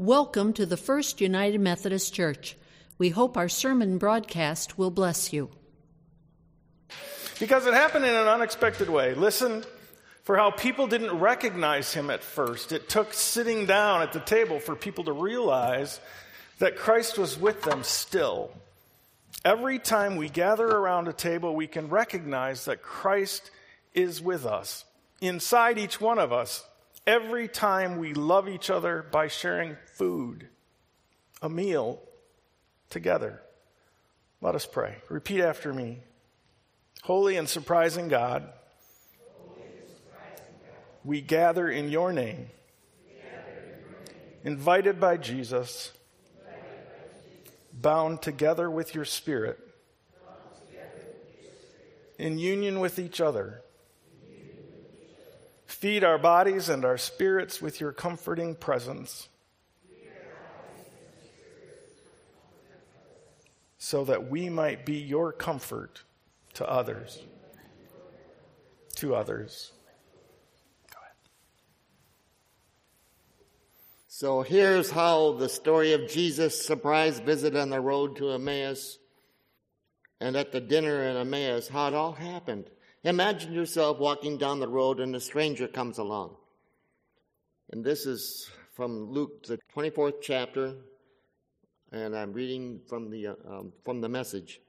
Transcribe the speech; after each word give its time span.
Welcome 0.00 0.54
to 0.54 0.64
the 0.64 0.78
First 0.78 1.20
United 1.20 1.60
Methodist 1.60 2.14
Church. 2.14 2.56
We 2.96 3.10
hope 3.10 3.36
our 3.36 3.50
sermon 3.50 3.98
broadcast 3.98 4.78
will 4.78 4.90
bless 4.90 5.30
you. 5.30 5.50
Because 7.38 7.66
it 7.66 7.74
happened 7.74 8.06
in 8.06 8.14
an 8.14 8.26
unexpected 8.26 8.88
way. 8.88 9.12
Listen 9.12 9.62
for 10.22 10.38
how 10.38 10.52
people 10.52 10.86
didn't 10.86 11.18
recognize 11.18 11.92
him 11.92 12.08
at 12.08 12.24
first. 12.24 12.72
It 12.72 12.88
took 12.88 13.12
sitting 13.12 13.66
down 13.66 14.00
at 14.00 14.14
the 14.14 14.20
table 14.20 14.58
for 14.58 14.74
people 14.74 15.04
to 15.04 15.12
realize 15.12 16.00
that 16.60 16.78
Christ 16.78 17.18
was 17.18 17.38
with 17.38 17.60
them 17.60 17.82
still. 17.82 18.50
Every 19.44 19.78
time 19.78 20.16
we 20.16 20.30
gather 20.30 20.66
around 20.66 21.08
a 21.08 21.12
table, 21.12 21.54
we 21.54 21.66
can 21.66 21.90
recognize 21.90 22.64
that 22.64 22.80
Christ 22.80 23.50
is 23.92 24.22
with 24.22 24.46
us, 24.46 24.86
inside 25.20 25.76
each 25.76 26.00
one 26.00 26.18
of 26.18 26.32
us 26.32 26.64
every 27.10 27.48
time 27.48 27.98
we 27.98 28.14
love 28.14 28.48
each 28.48 28.70
other 28.70 29.04
by 29.10 29.26
sharing 29.26 29.76
food, 29.94 30.46
a 31.42 31.48
meal 31.48 32.00
together. 32.88 33.42
Let 34.40 34.54
us 34.54 34.64
pray. 34.64 34.94
Repeat 35.08 35.40
after 35.40 35.74
me. 35.74 35.98
Holy 37.02 37.36
and 37.36 37.48
surprising 37.48 38.06
God, 38.06 38.48
we 41.04 41.20
gather 41.20 41.68
in 41.68 41.88
your 41.88 42.12
name, 42.12 42.46
invited 44.44 45.00
by 45.00 45.16
Jesus, 45.16 45.90
bound 47.72 48.22
together 48.22 48.70
with 48.70 48.94
your 48.94 49.04
Spirit, 49.04 49.58
in 52.18 52.38
union 52.38 52.78
with 52.78 53.00
each 53.00 53.20
other 53.20 53.62
Feed 55.80 56.04
our 56.04 56.18
bodies 56.18 56.68
and 56.68 56.84
our 56.84 56.98
spirits 56.98 57.62
with 57.62 57.80
your 57.80 57.90
comforting 57.90 58.54
presence. 58.54 59.30
So 63.78 64.04
that 64.04 64.28
we 64.28 64.50
might 64.50 64.84
be 64.84 64.98
your 64.98 65.32
comfort 65.32 66.02
to 66.52 66.70
others. 66.70 67.22
To 68.96 69.14
others. 69.14 69.72
So 74.08 74.42
here's 74.42 74.90
how 74.90 75.32
the 75.32 75.48
story 75.48 75.94
of 75.94 76.10
Jesus' 76.10 76.62
surprise 76.62 77.20
visit 77.20 77.56
on 77.56 77.70
the 77.70 77.80
road 77.80 78.16
to 78.16 78.32
Emmaus 78.32 78.98
and 80.20 80.36
at 80.36 80.52
the 80.52 80.60
dinner 80.60 81.04
in 81.04 81.16
Emmaus, 81.16 81.68
how 81.68 81.88
it 81.88 81.94
all 81.94 82.12
happened. 82.12 82.68
Imagine 83.04 83.52
yourself 83.52 83.98
walking 83.98 84.36
down 84.36 84.60
the 84.60 84.68
road 84.68 85.00
and 85.00 85.16
a 85.16 85.20
stranger 85.20 85.66
comes 85.66 85.96
along. 85.96 86.36
And 87.70 87.82
this 87.82 88.04
is 88.04 88.50
from 88.74 89.10
Luke, 89.10 89.46
the 89.46 89.58
24th 89.74 90.20
chapter, 90.20 90.74
and 91.92 92.14
I'm 92.14 92.32
reading 92.32 92.80
from 92.88 93.10
the, 93.10 93.28
uh, 93.28 93.34
um, 93.48 93.72
from 93.84 94.00
the 94.00 94.08
message. 94.08 94.60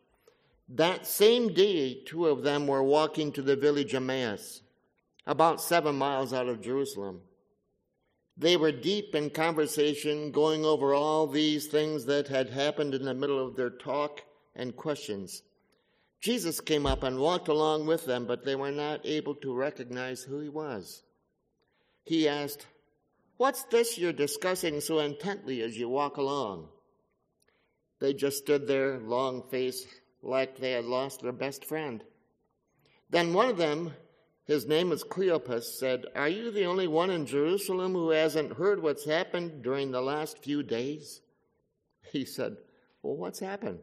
That 0.69 1.05
same 1.05 1.53
day, 1.53 2.03
two 2.05 2.27
of 2.27 2.43
them 2.43 2.67
were 2.67 2.83
walking 2.83 3.33
to 3.33 3.41
the 3.41 3.57
village 3.57 3.93
of 3.93 4.03
Emmaus, 4.03 4.61
about 5.27 5.61
seven 5.61 5.95
miles 5.95 6.31
out 6.31 6.47
of 6.47 6.61
Jerusalem. 6.61 7.21
They 8.37 8.55
were 8.55 8.71
deep 8.71 9.13
in 9.13 9.29
conversation, 9.29 10.31
going 10.31 10.63
over 10.63 10.93
all 10.93 11.27
these 11.27 11.67
things 11.67 12.05
that 12.05 12.29
had 12.29 12.49
happened 12.49 12.95
in 12.95 13.03
the 13.03 13.13
middle 13.13 13.45
of 13.45 13.57
their 13.57 13.69
talk 13.69 14.21
and 14.55 14.75
questions. 14.75 15.43
Jesus 16.21 16.61
came 16.61 16.85
up 16.85 17.01
and 17.01 17.17
walked 17.17 17.47
along 17.47 17.87
with 17.87 18.05
them, 18.05 18.27
but 18.27 18.45
they 18.45 18.55
were 18.55 18.71
not 18.71 19.05
able 19.05 19.33
to 19.35 19.55
recognize 19.55 20.21
who 20.21 20.39
he 20.39 20.49
was. 20.49 21.01
He 22.03 22.27
asked, 22.27 22.67
What's 23.37 23.63
this 23.65 23.97
you're 23.97 24.13
discussing 24.13 24.81
so 24.81 24.99
intently 24.99 25.63
as 25.63 25.75
you 25.75 25.89
walk 25.89 26.17
along? 26.17 26.69
They 27.99 28.13
just 28.13 28.37
stood 28.37 28.67
there, 28.67 28.99
long 28.99 29.43
faced, 29.49 29.87
like 30.21 30.57
they 30.57 30.73
had 30.73 30.85
lost 30.85 31.21
their 31.21 31.31
best 31.31 31.65
friend. 31.65 32.03
Then 33.09 33.33
one 33.33 33.49
of 33.49 33.57
them, 33.57 33.93
his 34.45 34.67
name 34.67 34.89
was 34.89 35.03
Cleopas, 35.03 35.63
said, 35.63 36.05
Are 36.15 36.29
you 36.29 36.51
the 36.51 36.65
only 36.65 36.87
one 36.87 37.09
in 37.09 37.25
Jerusalem 37.25 37.93
who 37.93 38.11
hasn't 38.11 38.57
heard 38.57 38.81
what's 38.81 39.05
happened 39.05 39.63
during 39.63 39.89
the 39.89 40.01
last 40.01 40.37
few 40.37 40.61
days? 40.61 41.21
He 42.11 42.25
said, 42.25 42.57
Well, 43.01 43.15
what's 43.15 43.39
happened? 43.39 43.79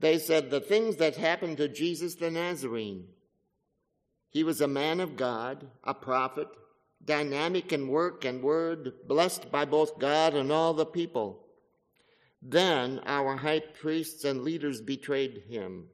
They 0.00 0.18
said 0.18 0.50
the 0.50 0.60
things 0.60 0.96
that 0.96 1.16
happened 1.16 1.56
to 1.56 1.68
Jesus 1.68 2.14
the 2.14 2.30
Nazarene. 2.30 3.08
He 4.30 4.44
was 4.44 4.60
a 4.60 4.68
man 4.68 5.00
of 5.00 5.16
God, 5.16 5.66
a 5.82 5.94
prophet, 5.94 6.48
dynamic 7.04 7.72
in 7.72 7.88
work 7.88 8.24
and 8.24 8.42
word, 8.42 8.92
blessed 9.06 9.50
by 9.50 9.64
both 9.64 9.98
God 9.98 10.34
and 10.34 10.52
all 10.52 10.74
the 10.74 10.86
people. 10.86 11.44
Then 12.40 13.00
our 13.06 13.36
high 13.36 13.60
priests 13.60 14.24
and 14.24 14.42
leaders 14.42 14.80
betrayed 14.80 15.44
him, 15.48 15.86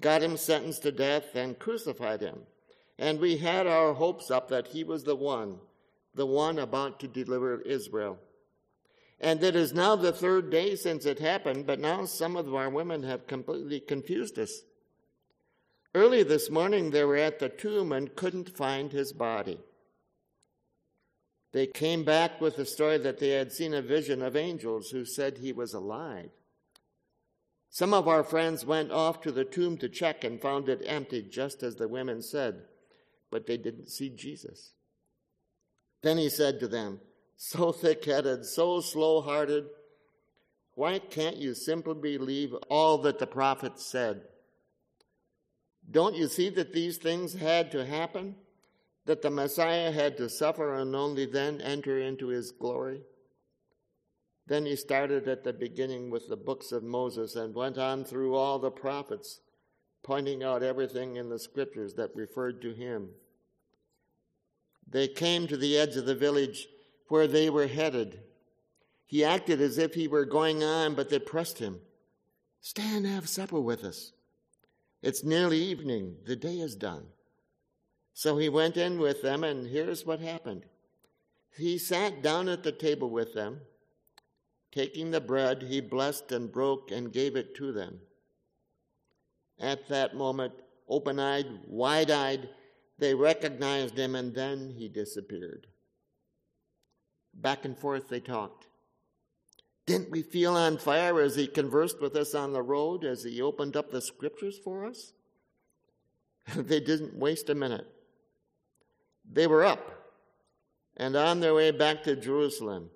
got 0.00 0.22
him 0.22 0.36
sentenced 0.36 0.82
to 0.84 0.92
death, 0.92 1.34
and 1.34 1.58
crucified 1.58 2.22
him. 2.22 2.40
And 2.98 3.20
we 3.20 3.36
had 3.36 3.66
our 3.66 3.92
hopes 3.92 4.30
up 4.30 4.48
that 4.48 4.68
he 4.68 4.84
was 4.84 5.04
the 5.04 5.16
one, 5.16 5.58
the 6.14 6.26
one 6.26 6.58
about 6.58 7.00
to 7.00 7.08
deliver 7.08 7.60
Israel. 7.62 8.18
And 9.20 9.42
it 9.42 9.54
is 9.54 9.74
now 9.74 9.96
the 9.96 10.12
third 10.12 10.50
day 10.50 10.76
since 10.76 11.04
it 11.04 11.18
happened, 11.18 11.66
but 11.66 11.78
now 11.78 12.06
some 12.06 12.36
of 12.36 12.54
our 12.54 12.70
women 12.70 13.02
have 13.02 13.26
completely 13.26 13.78
confused 13.78 14.38
us. 14.38 14.62
Early 15.94 16.22
this 16.22 16.48
morning, 16.48 16.90
they 16.90 17.04
were 17.04 17.16
at 17.16 17.38
the 17.38 17.48
tomb 17.48 17.92
and 17.92 18.14
couldn't 18.14 18.56
find 18.56 18.92
his 18.92 19.12
body. 19.12 19.58
They 21.52 21.66
came 21.66 22.04
back 22.04 22.40
with 22.40 22.56
the 22.56 22.64
story 22.64 22.96
that 22.98 23.18
they 23.18 23.30
had 23.30 23.52
seen 23.52 23.74
a 23.74 23.82
vision 23.82 24.22
of 24.22 24.36
angels 24.36 24.90
who 24.90 25.04
said 25.04 25.38
he 25.38 25.52
was 25.52 25.74
alive. 25.74 26.30
Some 27.68 27.92
of 27.92 28.08
our 28.08 28.24
friends 28.24 28.64
went 28.64 28.90
off 28.90 29.20
to 29.22 29.32
the 29.32 29.44
tomb 29.44 29.76
to 29.78 29.88
check 29.88 30.24
and 30.24 30.40
found 30.40 30.68
it 30.68 30.82
empty, 30.86 31.22
just 31.22 31.62
as 31.62 31.76
the 31.76 31.88
women 31.88 32.22
said, 32.22 32.62
but 33.30 33.46
they 33.46 33.56
didn't 33.56 33.90
see 33.90 34.08
Jesus. 34.08 34.72
Then 36.02 36.18
he 36.18 36.28
said 36.28 36.60
to 36.60 36.68
them, 36.68 37.00
so 37.42 37.72
thick 37.72 38.04
headed, 38.04 38.44
so 38.44 38.82
slow 38.82 39.22
hearted? 39.22 39.64
Why 40.74 40.98
can't 40.98 41.38
you 41.38 41.54
simply 41.54 41.94
believe 41.94 42.52
all 42.68 42.98
that 42.98 43.18
the 43.18 43.26
prophets 43.26 43.82
said? 43.82 44.20
Don't 45.90 46.14
you 46.14 46.28
see 46.28 46.50
that 46.50 46.74
these 46.74 46.98
things 46.98 47.32
had 47.32 47.72
to 47.72 47.86
happen? 47.86 48.34
That 49.06 49.22
the 49.22 49.30
Messiah 49.30 49.90
had 49.90 50.18
to 50.18 50.28
suffer 50.28 50.74
and 50.74 50.94
only 50.94 51.24
then 51.24 51.62
enter 51.62 51.98
into 51.98 52.26
his 52.26 52.50
glory? 52.50 53.00
Then 54.46 54.66
he 54.66 54.76
started 54.76 55.26
at 55.26 55.42
the 55.42 55.54
beginning 55.54 56.10
with 56.10 56.28
the 56.28 56.36
books 56.36 56.72
of 56.72 56.82
Moses 56.82 57.36
and 57.36 57.54
went 57.54 57.78
on 57.78 58.04
through 58.04 58.34
all 58.34 58.58
the 58.58 58.70
prophets, 58.70 59.40
pointing 60.02 60.42
out 60.42 60.62
everything 60.62 61.16
in 61.16 61.30
the 61.30 61.38
scriptures 61.38 61.94
that 61.94 62.14
referred 62.14 62.60
to 62.60 62.74
him. 62.74 63.08
They 64.86 65.08
came 65.08 65.46
to 65.46 65.56
the 65.56 65.78
edge 65.78 65.96
of 65.96 66.04
the 66.04 66.14
village 66.14 66.68
where 67.10 67.26
they 67.26 67.50
were 67.50 67.66
headed. 67.66 68.20
He 69.04 69.24
acted 69.24 69.60
as 69.60 69.78
if 69.78 69.94
he 69.94 70.06
were 70.06 70.24
going 70.24 70.62
on, 70.62 70.94
but 70.94 71.10
they 71.10 71.18
pressed 71.18 71.58
him. 71.58 71.80
Stay 72.60 72.96
and 72.96 73.04
have 73.04 73.28
supper 73.28 73.60
with 73.60 73.82
us. 73.82 74.12
It's 75.02 75.24
nearly 75.24 75.58
evening. 75.58 76.14
The 76.24 76.36
day 76.36 76.60
is 76.60 76.76
done. 76.76 77.06
So 78.14 78.38
he 78.38 78.48
went 78.48 78.76
in 78.76 79.00
with 79.00 79.22
them, 79.22 79.42
and 79.42 79.66
here's 79.66 80.06
what 80.06 80.20
happened. 80.20 80.66
He 81.56 81.78
sat 81.78 82.22
down 82.22 82.48
at 82.48 82.62
the 82.62 82.70
table 82.70 83.10
with 83.10 83.34
them. 83.34 83.60
Taking 84.70 85.10
the 85.10 85.20
bread, 85.20 85.64
he 85.64 85.80
blessed 85.80 86.30
and 86.30 86.52
broke 86.52 86.92
and 86.92 87.12
gave 87.12 87.34
it 87.34 87.56
to 87.56 87.72
them. 87.72 87.98
At 89.58 89.88
that 89.88 90.14
moment, 90.14 90.52
open 90.88 91.18
eyed, 91.18 91.48
wide 91.66 92.12
eyed, 92.12 92.50
they 92.98 93.14
recognized 93.14 93.98
him, 93.98 94.14
and 94.14 94.32
then 94.32 94.74
he 94.78 94.88
disappeared. 94.88 95.66
Back 97.34 97.64
and 97.64 97.76
forth 97.76 98.08
they 98.08 98.20
talked. 98.20 98.66
Didn't 99.86 100.10
we 100.10 100.22
feel 100.22 100.56
on 100.56 100.78
fire 100.78 101.20
as 101.20 101.34
he 101.34 101.46
conversed 101.46 102.00
with 102.00 102.14
us 102.14 102.34
on 102.34 102.52
the 102.52 102.62
road, 102.62 103.04
as 103.04 103.24
he 103.24 103.42
opened 103.42 103.76
up 103.76 103.90
the 103.90 104.00
scriptures 104.00 104.58
for 104.62 104.84
us? 104.84 105.12
they 106.54 106.80
didn't 106.80 107.16
waste 107.16 107.50
a 107.50 107.54
minute. 107.54 107.86
They 109.32 109.46
were 109.46 109.64
up 109.64 110.00
and 110.96 111.16
on 111.16 111.40
their 111.40 111.54
way 111.54 111.70
back 111.70 112.02
to 112.04 112.16
Jerusalem. 112.16 112.90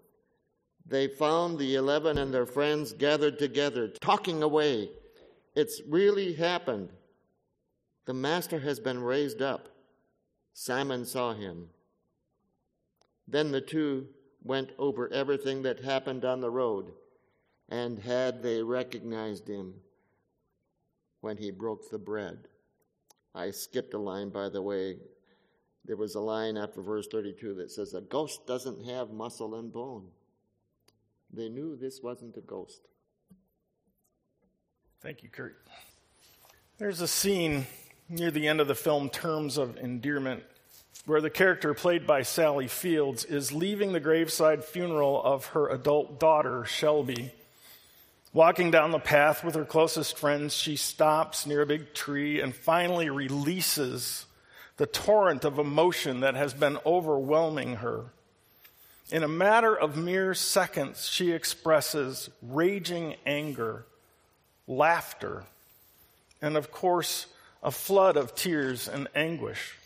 They 0.86 1.08
found 1.08 1.58
the 1.58 1.74
eleven 1.76 2.18
and 2.18 2.32
their 2.32 2.46
friends 2.46 2.92
gathered 2.92 3.38
together, 3.38 3.88
talking 3.88 4.42
away. 4.42 4.90
It's 5.54 5.80
really 5.88 6.34
happened. 6.34 6.90
The 8.04 8.14
Master 8.14 8.58
has 8.60 8.80
been 8.80 9.02
raised 9.02 9.40
up. 9.40 9.68
Simon 10.52 11.06
saw 11.06 11.32
him. 11.32 11.70
Then 13.26 13.50
the 13.50 13.62
two 13.62 14.08
went 14.44 14.70
over 14.78 15.12
everything 15.12 15.62
that 15.62 15.80
happened 15.80 16.24
on 16.24 16.40
the 16.40 16.50
road, 16.50 16.92
and 17.68 17.98
had 17.98 18.42
they 18.42 18.62
recognized 18.62 19.48
him 19.48 19.74
when 21.20 21.38
he 21.38 21.50
broke 21.50 21.90
the 21.90 21.98
bread. 21.98 22.36
I 23.34 23.50
skipped 23.50 23.94
a 23.94 23.98
line, 23.98 24.28
by 24.28 24.50
the 24.50 24.62
way. 24.62 24.98
There 25.86 25.96
was 25.96 26.14
a 26.14 26.20
line 26.20 26.56
after 26.56 26.82
verse 26.82 27.06
32 27.10 27.54
that 27.54 27.70
says, 27.70 27.94
A 27.94 28.00
ghost 28.00 28.46
doesn't 28.46 28.86
have 28.86 29.10
muscle 29.10 29.54
and 29.56 29.72
bone. 29.72 30.06
They 31.32 31.48
knew 31.48 31.76
this 31.76 32.00
wasn't 32.02 32.36
a 32.36 32.40
ghost. 32.40 32.80
Thank 35.00 35.22
you, 35.22 35.28
Kurt. 35.28 35.56
There's 36.78 37.00
a 37.00 37.08
scene 37.08 37.66
near 38.08 38.30
the 38.30 38.46
end 38.46 38.60
of 38.60 38.68
the 38.68 38.74
film, 38.74 39.08
Terms 39.08 39.58
of 39.58 39.76
Endearment, 39.76 40.42
where 41.06 41.20
the 41.20 41.30
character 41.30 41.74
played 41.74 42.06
by 42.06 42.22
Sally 42.22 42.66
Fields 42.66 43.24
is 43.24 43.52
leaving 43.52 43.92
the 43.92 44.00
graveside 44.00 44.64
funeral 44.64 45.22
of 45.22 45.46
her 45.46 45.68
adult 45.68 46.18
daughter, 46.18 46.64
Shelby. 46.64 47.32
Walking 48.32 48.70
down 48.70 48.90
the 48.90 48.98
path 48.98 49.44
with 49.44 49.54
her 49.54 49.64
closest 49.64 50.18
friends, 50.18 50.56
she 50.56 50.76
stops 50.76 51.46
near 51.46 51.62
a 51.62 51.66
big 51.66 51.94
tree 51.94 52.40
and 52.40 52.54
finally 52.54 53.10
releases 53.10 54.26
the 54.76 54.86
torrent 54.86 55.44
of 55.44 55.58
emotion 55.58 56.20
that 56.20 56.34
has 56.34 56.54
been 56.54 56.78
overwhelming 56.84 57.76
her. 57.76 58.06
In 59.12 59.22
a 59.22 59.28
matter 59.28 59.76
of 59.76 59.96
mere 59.96 60.34
seconds, 60.34 61.06
she 61.06 61.30
expresses 61.30 62.30
raging 62.42 63.14
anger, 63.26 63.84
laughter, 64.66 65.44
and 66.40 66.56
of 66.56 66.72
course, 66.72 67.26
a 67.62 67.70
flood 67.70 68.16
of 68.16 68.34
tears 68.34 68.88
and 68.88 69.06
anguish. 69.14 69.76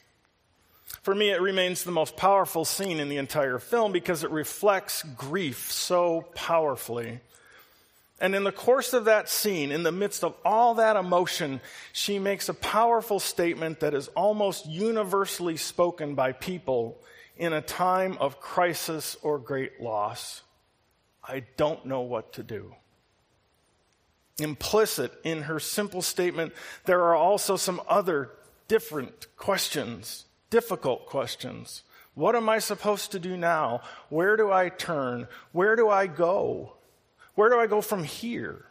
For 1.02 1.14
me, 1.14 1.30
it 1.30 1.40
remains 1.40 1.84
the 1.84 1.92
most 1.92 2.16
powerful 2.16 2.64
scene 2.64 3.00
in 3.00 3.08
the 3.08 3.18
entire 3.18 3.58
film 3.58 3.92
because 3.92 4.24
it 4.24 4.30
reflects 4.30 5.02
grief 5.02 5.70
so 5.70 6.22
powerfully. 6.34 7.20
And 8.20 8.34
in 8.34 8.42
the 8.42 8.52
course 8.52 8.94
of 8.94 9.04
that 9.04 9.28
scene, 9.28 9.70
in 9.70 9.84
the 9.84 9.92
midst 9.92 10.24
of 10.24 10.34
all 10.44 10.74
that 10.74 10.96
emotion, 10.96 11.60
she 11.92 12.18
makes 12.18 12.48
a 12.48 12.54
powerful 12.54 13.20
statement 13.20 13.80
that 13.80 13.94
is 13.94 14.08
almost 14.08 14.66
universally 14.66 15.56
spoken 15.56 16.14
by 16.14 16.32
people 16.32 16.98
in 17.36 17.52
a 17.52 17.62
time 17.62 18.18
of 18.18 18.40
crisis 18.40 19.16
or 19.22 19.38
great 19.38 19.80
loss. 19.80 20.42
I 21.22 21.44
don't 21.56 21.86
know 21.86 22.00
what 22.00 22.32
to 22.34 22.42
do. 22.42 22.74
Implicit 24.40 25.12
in 25.22 25.42
her 25.42 25.60
simple 25.60 26.02
statement, 26.02 26.52
there 26.86 27.02
are 27.04 27.14
also 27.14 27.56
some 27.56 27.80
other 27.88 28.30
different 28.66 29.26
questions, 29.36 30.24
difficult 30.50 31.06
questions. 31.06 31.82
What 32.14 32.34
am 32.34 32.48
I 32.48 32.58
supposed 32.58 33.12
to 33.12 33.18
do 33.18 33.36
now? 33.36 33.82
Where 34.08 34.36
do 34.36 34.50
I 34.50 34.70
turn? 34.70 35.28
Where 35.52 35.76
do 35.76 35.88
I 35.88 36.06
go? 36.06 36.72
Where 37.34 37.48
do 37.48 37.58
I 37.60 37.66
go 37.66 37.80
from 37.80 38.02
here? 38.02 38.64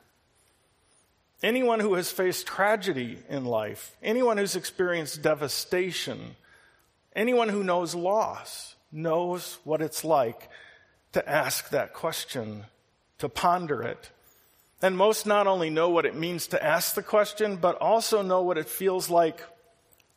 Anyone 1.41 1.79
who 1.79 1.93
has 1.93 2.11
faced 2.11 2.47
tragedy 2.47 3.19
in 3.29 3.45
life, 3.45 3.95
anyone 4.01 4.37
who's 4.37 4.55
experienced 4.55 5.21
devastation, 5.21 6.35
anyone 7.15 7.49
who 7.49 7.63
knows 7.63 7.95
loss 7.95 8.75
knows 8.91 9.59
what 9.63 9.81
it's 9.81 10.03
like 10.03 10.49
to 11.13 11.29
ask 11.29 11.69
that 11.69 11.93
question, 11.93 12.65
to 13.19 13.29
ponder 13.29 13.81
it. 13.81 14.09
And 14.81 14.97
most 14.97 15.25
not 15.25 15.47
only 15.47 15.69
know 15.69 15.89
what 15.89 16.05
it 16.05 16.15
means 16.15 16.47
to 16.47 16.63
ask 16.63 16.95
the 16.95 17.03
question, 17.03 17.55
but 17.55 17.77
also 17.77 18.21
know 18.21 18.41
what 18.41 18.57
it 18.57 18.67
feels 18.67 19.09
like 19.09 19.41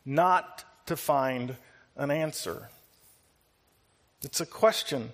not 0.04 0.64
to 0.90 0.96
find 0.96 1.54
an 1.96 2.10
answer. 2.10 2.68
It's 4.22 4.40
a 4.40 4.46
question 4.46 5.12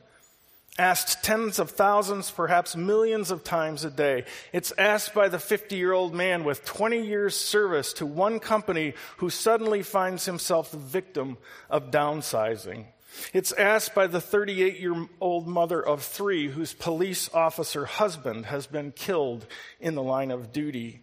asked 0.78 1.22
tens 1.22 1.58
of 1.58 1.70
thousands, 1.70 2.30
perhaps 2.30 2.76
millions 2.76 3.30
of 3.30 3.44
times 3.44 3.84
a 3.84 3.90
day. 3.90 4.24
It's 4.52 4.72
asked 4.76 5.14
by 5.14 5.28
the 5.28 5.38
50 5.38 5.76
year 5.76 5.92
old 5.92 6.14
man 6.14 6.44
with 6.44 6.64
20 6.64 7.02
years 7.02 7.36
service 7.36 7.92
to 7.94 8.06
one 8.06 8.40
company 8.40 8.94
who 9.18 9.30
suddenly 9.30 9.82
finds 9.82 10.24
himself 10.24 10.70
the 10.70 10.78
victim 10.78 11.36
of 11.70 11.90
downsizing. 11.90 12.86
It's 13.34 13.52
asked 13.52 13.94
by 13.94 14.06
the 14.06 14.20
38 14.20 14.80
year 14.80 15.06
old 15.20 15.46
mother 15.46 15.84
of 15.84 16.02
three 16.02 16.48
whose 16.48 16.72
police 16.72 17.30
officer 17.34 17.84
husband 17.84 18.46
has 18.46 18.66
been 18.66 18.92
killed 18.92 19.46
in 19.78 19.94
the 19.94 20.02
line 20.02 20.30
of 20.30 20.52
duty. 20.52 21.00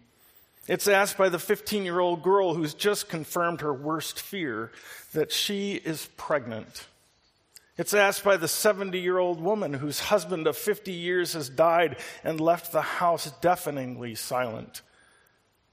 It's 0.66 0.88
asked 0.88 1.18
by 1.18 1.28
the 1.28 1.38
15 1.38 1.84
year 1.84 2.00
old 2.00 2.22
girl 2.22 2.54
who's 2.54 2.74
just 2.74 3.08
confirmed 3.08 3.60
her 3.60 3.72
worst 3.72 4.18
fear 4.20 4.72
that 5.12 5.30
she 5.30 5.74
is 5.74 6.08
pregnant. 6.16 6.86
It's 7.76 7.92
asked 7.92 8.24
by 8.24 8.36
the 8.36 8.48
70 8.48 8.98
year 8.98 9.18
old 9.18 9.40
woman 9.40 9.74
whose 9.74 10.00
husband 10.00 10.46
of 10.46 10.56
50 10.56 10.92
years 10.92 11.34
has 11.34 11.48
died 11.48 11.96
and 12.22 12.40
left 12.40 12.72
the 12.72 12.82
house 12.82 13.30
deafeningly 13.40 14.14
silent. 14.14 14.80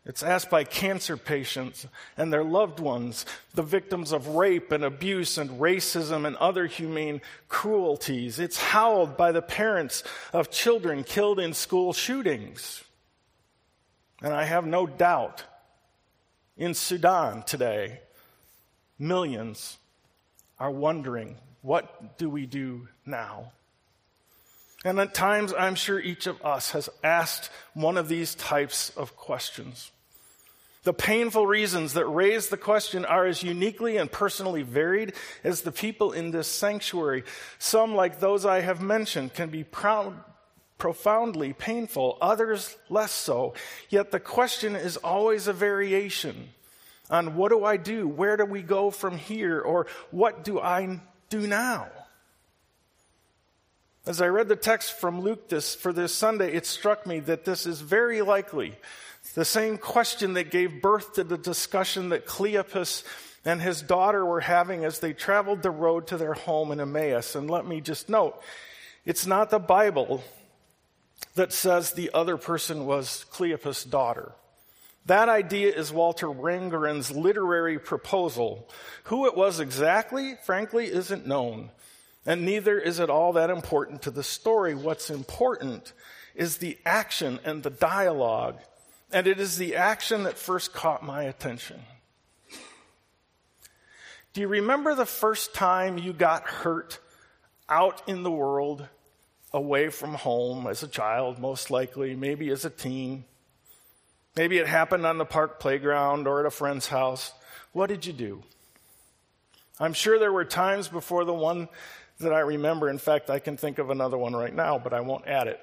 It's 0.03 0.23
asked 0.23 0.49
by 0.49 0.63
cancer 0.63 1.15
patients 1.15 1.85
and 2.17 2.33
their 2.33 2.43
loved 2.43 2.79
ones, 2.79 3.23
the 3.53 3.61
victims 3.61 4.11
of 4.11 4.29
rape 4.29 4.71
and 4.71 4.83
abuse 4.83 5.37
and 5.37 5.61
racism 5.61 6.25
and 6.25 6.35
other 6.37 6.65
humane 6.65 7.21
cruelties. 7.47 8.39
It's 8.39 8.59
howled 8.59 9.15
by 9.15 9.31
the 9.31 9.43
parents 9.43 10.03
of 10.33 10.49
children 10.49 11.03
killed 11.03 11.39
in 11.39 11.53
school 11.53 11.93
shootings. 11.93 12.83
And 14.21 14.33
I 14.33 14.43
have 14.45 14.65
no 14.65 14.85
doubt 14.85 15.43
in 16.57 16.73
Sudan 16.73 17.43
today, 17.43 18.01
millions 18.99 19.77
are 20.59 20.71
wondering 20.71 21.37
what 21.61 22.17
do 22.17 22.29
we 22.29 22.45
do 22.45 22.87
now? 23.05 23.51
And 24.83 24.99
at 24.99 25.13
times, 25.13 25.53
I'm 25.57 25.75
sure 25.75 25.99
each 25.99 26.25
of 26.25 26.43
us 26.43 26.71
has 26.71 26.89
asked 27.03 27.49
one 27.73 27.97
of 27.97 28.07
these 28.07 28.33
types 28.33 28.91
of 28.97 29.15
questions. 29.15 29.91
The 30.83 30.93
painful 30.93 31.45
reasons 31.45 31.93
that 31.93 32.07
raise 32.07 32.49
the 32.49 32.57
question 32.57 33.05
are 33.05 33.27
as 33.27 33.43
uniquely 33.43 33.97
and 33.97 34.11
personally 34.11 34.63
varied 34.63 35.13
as 35.43 35.61
the 35.61 35.71
people 35.71 36.11
in 36.11 36.31
this 36.31 36.47
sanctuary. 36.47 37.23
Some, 37.59 37.93
like 37.93 38.19
those 38.19 38.45
I 38.45 38.61
have 38.61 38.81
mentioned, 38.81 39.35
can 39.35 39.49
be 39.49 39.63
proud, 39.63 40.15
profoundly 40.81 41.53
painful, 41.53 42.17
others 42.19 42.75
less 42.89 43.11
so. 43.11 43.53
Yet 43.91 44.09
the 44.09 44.19
question 44.19 44.75
is 44.75 44.97
always 44.97 45.45
a 45.45 45.53
variation 45.53 46.49
on 47.07 47.35
what 47.35 47.49
do 47.49 47.63
I 47.63 47.77
do? 47.77 48.07
Where 48.07 48.35
do 48.35 48.45
we 48.45 48.63
go 48.63 48.89
from 48.89 49.15
here? 49.15 49.61
Or 49.61 49.85
what 50.09 50.43
do 50.43 50.59
I 50.59 50.99
do 51.29 51.45
now? 51.45 51.87
As 54.07 54.23
I 54.23 54.29
read 54.29 54.47
the 54.47 54.55
text 54.55 54.93
from 54.93 55.21
Luke 55.21 55.49
this, 55.49 55.75
for 55.75 55.93
this 55.93 56.15
Sunday, 56.15 56.51
it 56.51 56.65
struck 56.65 57.05
me 57.05 57.19
that 57.19 57.45
this 57.45 57.67
is 57.67 57.79
very 57.79 58.23
likely 58.23 58.75
the 59.35 59.45
same 59.45 59.77
question 59.77 60.33
that 60.33 60.49
gave 60.49 60.81
birth 60.81 61.13
to 61.13 61.23
the 61.23 61.37
discussion 61.37 62.09
that 62.09 62.25
Cleopas 62.25 63.03
and 63.45 63.61
his 63.61 63.83
daughter 63.83 64.25
were 64.25 64.41
having 64.41 64.83
as 64.83 64.97
they 64.97 65.13
traveled 65.13 65.61
the 65.61 65.69
road 65.69 66.07
to 66.07 66.17
their 66.17 66.33
home 66.33 66.71
in 66.71 66.79
Emmaus. 66.79 67.35
And 67.35 67.51
let 67.51 67.67
me 67.67 67.81
just 67.81 68.09
note, 68.09 68.41
it's 69.05 69.27
not 69.27 69.51
the 69.51 69.59
Bible 69.59 70.23
that 71.35 71.53
says 71.53 71.91
the 71.91 72.11
other 72.13 72.37
person 72.37 72.85
was 72.85 73.25
Cleopas' 73.31 73.89
daughter. 73.89 74.33
That 75.05 75.29
idea 75.29 75.73
is 75.73 75.91
Walter 75.91 76.27
Wangerin's 76.27 77.11
literary 77.11 77.79
proposal. 77.79 78.69
Who 79.05 79.25
it 79.25 79.35
was 79.35 79.59
exactly, 79.59 80.35
frankly, 80.43 80.85
isn't 80.85 81.25
known. 81.25 81.71
And 82.25 82.45
neither 82.45 82.77
is 82.77 82.99
it 82.99 83.09
all 83.09 83.33
that 83.33 83.49
important 83.49 84.03
to 84.03 84.11
the 84.11 84.23
story. 84.23 84.75
What's 84.75 85.09
important 85.09 85.93
is 86.35 86.57
the 86.57 86.77
action 86.85 87.39
and 87.43 87.63
the 87.63 87.71
dialogue. 87.71 88.59
And 89.11 89.25
it 89.25 89.39
is 89.39 89.57
the 89.57 89.75
action 89.75 90.23
that 90.23 90.37
first 90.37 90.73
caught 90.73 91.03
my 91.03 91.23
attention. 91.23 91.81
Do 94.33 94.41
you 94.41 94.47
remember 94.47 94.95
the 94.95 95.05
first 95.05 95.53
time 95.53 95.97
you 95.97 96.13
got 96.13 96.43
hurt 96.43 96.99
out 97.67 98.01
in 98.07 98.23
the 98.23 98.31
world, 98.31 98.87
away 99.53 99.89
from 99.89 100.13
home 100.13 100.67
as 100.67 100.83
a 100.83 100.87
child, 100.87 101.39
most 101.39 101.71
likely, 101.71 102.15
maybe 102.15 102.49
as 102.49 102.65
a 102.65 102.69
teen? 102.69 103.25
Maybe 104.35 104.57
it 104.57 104.67
happened 104.67 105.05
on 105.05 105.17
the 105.17 105.25
park 105.25 105.59
playground 105.59 106.27
or 106.27 106.39
at 106.39 106.45
a 106.45 106.51
friend's 106.51 106.87
house. 106.87 107.33
What 107.73 107.87
did 107.87 108.05
you 108.05 108.13
do? 108.13 108.43
I'm 109.79 109.93
sure 109.93 110.19
there 110.19 110.31
were 110.31 110.45
times 110.45 110.87
before 110.87 111.25
the 111.25 111.33
one 111.33 111.67
that 112.19 112.33
I 112.33 112.39
remember. 112.39 112.89
In 112.89 112.97
fact, 112.97 113.29
I 113.29 113.39
can 113.39 113.57
think 113.57 113.79
of 113.79 113.89
another 113.89 114.17
one 114.17 114.33
right 114.33 114.53
now, 114.53 114.77
but 114.77 114.93
I 114.93 115.01
won't 115.01 115.27
add 115.27 115.47
it. 115.47 115.59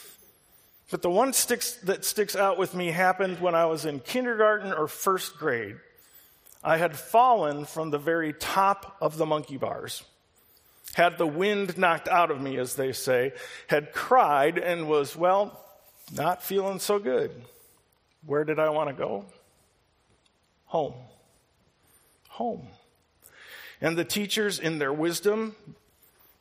but 0.90 1.00
the 1.00 1.10
one 1.10 1.32
sticks, 1.32 1.76
that 1.84 2.04
sticks 2.04 2.36
out 2.36 2.58
with 2.58 2.74
me 2.74 2.88
happened 2.88 3.40
when 3.40 3.54
I 3.54 3.66
was 3.66 3.84
in 3.84 4.00
kindergarten 4.00 4.72
or 4.72 4.88
first 4.88 5.38
grade. 5.38 5.76
I 6.62 6.76
had 6.76 6.96
fallen 6.96 7.64
from 7.64 7.90
the 7.90 7.98
very 7.98 8.34
top 8.34 8.96
of 9.00 9.16
the 9.16 9.24
monkey 9.24 9.56
bars, 9.56 10.02
had 10.94 11.18
the 11.18 11.26
wind 11.26 11.78
knocked 11.78 12.08
out 12.08 12.30
of 12.30 12.40
me, 12.40 12.56
as 12.58 12.74
they 12.74 12.92
say, 12.92 13.32
had 13.68 13.92
cried, 13.92 14.58
and 14.58 14.88
was, 14.88 15.16
well, 15.16 15.64
not 16.12 16.42
feeling 16.42 16.78
so 16.78 16.98
good. 16.98 17.30
Where 18.26 18.44
did 18.44 18.58
I 18.58 18.70
want 18.70 18.88
to 18.88 18.94
go? 18.94 19.24
Home. 20.66 20.94
Home. 22.30 22.66
And 23.80 23.96
the 23.96 24.04
teachers, 24.04 24.58
in 24.58 24.78
their 24.78 24.92
wisdom, 24.92 25.54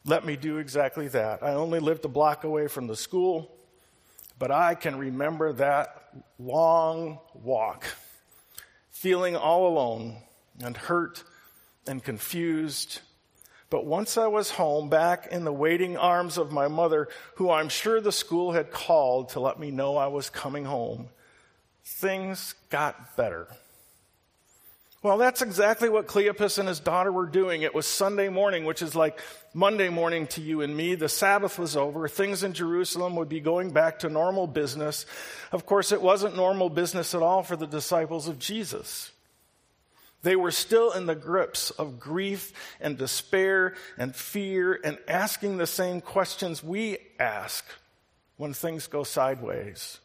let 0.05 0.25
me 0.25 0.35
do 0.35 0.57
exactly 0.57 1.07
that. 1.09 1.43
I 1.43 1.53
only 1.53 1.79
lived 1.79 2.03
a 2.05 2.09
block 2.09 2.43
away 2.43 2.67
from 2.67 2.87
the 2.87 2.95
school, 2.95 3.55
but 4.37 4.51
I 4.51 4.75
can 4.75 4.97
remember 4.97 5.53
that 5.53 6.13
long 6.39 7.19
walk, 7.33 7.85
feeling 8.89 9.35
all 9.35 9.67
alone 9.67 10.17
and 10.63 10.75
hurt 10.75 11.23
and 11.87 12.03
confused. 12.03 13.01
But 13.69 13.85
once 13.85 14.17
I 14.17 14.27
was 14.27 14.51
home, 14.51 14.89
back 14.89 15.27
in 15.27 15.43
the 15.43 15.53
waiting 15.53 15.95
arms 15.95 16.37
of 16.37 16.51
my 16.51 16.67
mother, 16.67 17.07
who 17.35 17.51
I'm 17.51 17.69
sure 17.69 18.01
the 18.01 18.11
school 18.11 18.53
had 18.53 18.71
called 18.71 19.29
to 19.29 19.39
let 19.39 19.59
me 19.59 19.69
know 19.69 19.95
I 19.95 20.07
was 20.07 20.29
coming 20.29 20.65
home, 20.65 21.09
things 21.83 22.55
got 22.69 23.15
better. 23.15 23.47
Well, 25.01 25.17
that's 25.17 25.41
exactly 25.41 25.87
what 25.87 26.07
Cleopas 26.07 26.59
and 26.59 26.67
his 26.67 26.81
daughter 26.81 27.11
were 27.11 27.27
doing. 27.27 27.61
It 27.61 27.73
was 27.73 27.85
Sunday 27.85 28.27
morning, 28.27 28.65
which 28.65 28.81
is 28.81 28.95
like 28.95 29.21
Monday 29.53 29.87
morning 29.87 30.27
to 30.27 30.41
you 30.41 30.59
and 30.61 30.75
me. 30.75 30.95
The 30.95 31.07
Sabbath 31.07 31.57
was 31.57 31.77
over. 31.77 32.09
Things 32.09 32.43
in 32.43 32.51
Jerusalem 32.51 33.15
would 33.15 33.29
be 33.29 33.39
going 33.39 33.71
back 33.71 33.99
to 33.99 34.09
normal 34.09 34.45
business. 34.45 35.05
Of 35.53 35.65
course, 35.65 35.93
it 35.93 36.01
wasn't 36.01 36.35
normal 36.35 36.69
business 36.69 37.15
at 37.15 37.21
all 37.21 37.43
for 37.43 37.55
the 37.55 37.67
disciples 37.67 38.27
of 38.27 38.39
Jesus. 38.39 39.11
They 40.21 40.35
were 40.35 40.51
still 40.51 40.91
in 40.91 41.05
the 41.05 41.15
grips 41.15 41.71
of 41.71 41.99
grief 41.99 42.51
and 42.81 42.97
despair 42.97 43.75
and 43.97 44.15
fear 44.15 44.79
and 44.83 44.97
asking 45.07 45.57
the 45.57 45.67
same 45.67 46.01
questions 46.01 46.63
we 46.63 46.97
ask 47.19 47.65
when 48.37 48.53
things 48.53 48.87
go 48.87 49.03
sideways. 49.03 49.99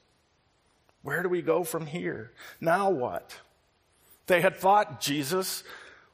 Where 1.03 1.23
do 1.23 1.29
we 1.29 1.43
go 1.43 1.65
from 1.65 1.87
here? 1.87 2.33
Now 2.61 2.91
what? 2.91 3.37
They 4.27 4.41
had 4.41 4.57
thought 4.57 5.01
Jesus 5.01 5.65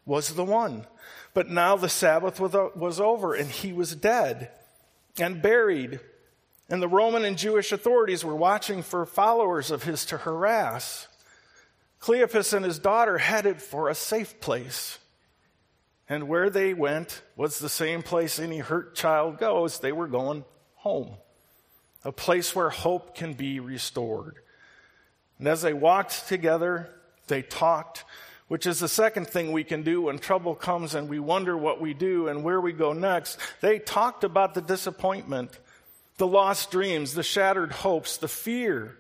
was 0.07 0.35
the 0.35 0.45
one. 0.45 0.87
But 1.33 1.49
now 1.49 1.77
the 1.77 1.89
Sabbath 1.89 2.41
was 2.41 3.01
over 3.01 3.35
and 3.35 3.49
he 3.49 3.73
was 3.73 3.95
dead 3.95 4.51
and 5.19 5.41
buried. 5.43 6.01
And 6.69 6.83
the 6.83 6.89
Roman 6.89 7.25
and 7.25 7.39
Jewish 7.39 7.71
authorities 7.71 8.25
were 8.25 8.35
watching 8.35 8.83
for 8.83 9.05
followers 9.07 9.71
of 9.71 9.85
his 9.85 10.05
to 10.07 10.17
harass. 10.17 11.07
Cleopas 12.01 12.55
and 12.55 12.65
his 12.65 12.79
daughter 12.79 13.19
headed 13.19 13.61
for 13.61 13.89
a 13.89 13.95
safe 13.95 14.41
place. 14.41 14.99
And 16.09 16.29
where 16.29 16.51
they 16.51 16.75
went 16.75 17.23
was 17.37 17.59
the 17.59 17.69
same 17.69 18.03
place 18.03 18.39
any 18.39 18.59
hurt 18.59 18.95
child 18.97 19.39
goes. 19.39 19.79
They 19.79 19.93
were 19.93 20.09
going 20.09 20.45
home, 20.77 21.15
a 22.05 22.11
place 22.11 22.57
where 22.57 22.71
hope 22.71 23.15
can 23.15 23.35
be 23.35 23.61
restored. 23.61 24.39
And 25.39 25.47
as 25.47 25.63
they 25.63 25.73
walked 25.73 26.27
together, 26.27 26.91
they 27.29 27.43
talked, 27.43 28.05
which 28.49 28.67
is 28.67 28.81
the 28.81 28.89
second 28.89 29.29
thing 29.29 29.53
we 29.53 29.63
can 29.63 29.83
do 29.83 30.03
when 30.03 30.19
trouble 30.19 30.55
comes 30.55 30.95
and 30.95 31.09
we 31.09 31.21
wonder 31.21 31.57
what 31.57 31.81
we 31.81 31.95
do 31.95 32.29
and 32.29 32.43
where 32.43 32.61
we 32.61 32.73
go 32.73 32.93
next. 32.93 33.39
They 33.61 33.79
talked 33.79 34.25
about 34.25 34.55
the 34.55 34.63
disappointment, 34.63 35.59
the 36.17 36.27
lost 36.27 36.71
dreams, 36.71 37.15
the 37.15 37.23
shattered 37.23 37.73
hopes, 37.73 38.17
the 38.17 38.27
fear 38.27 38.97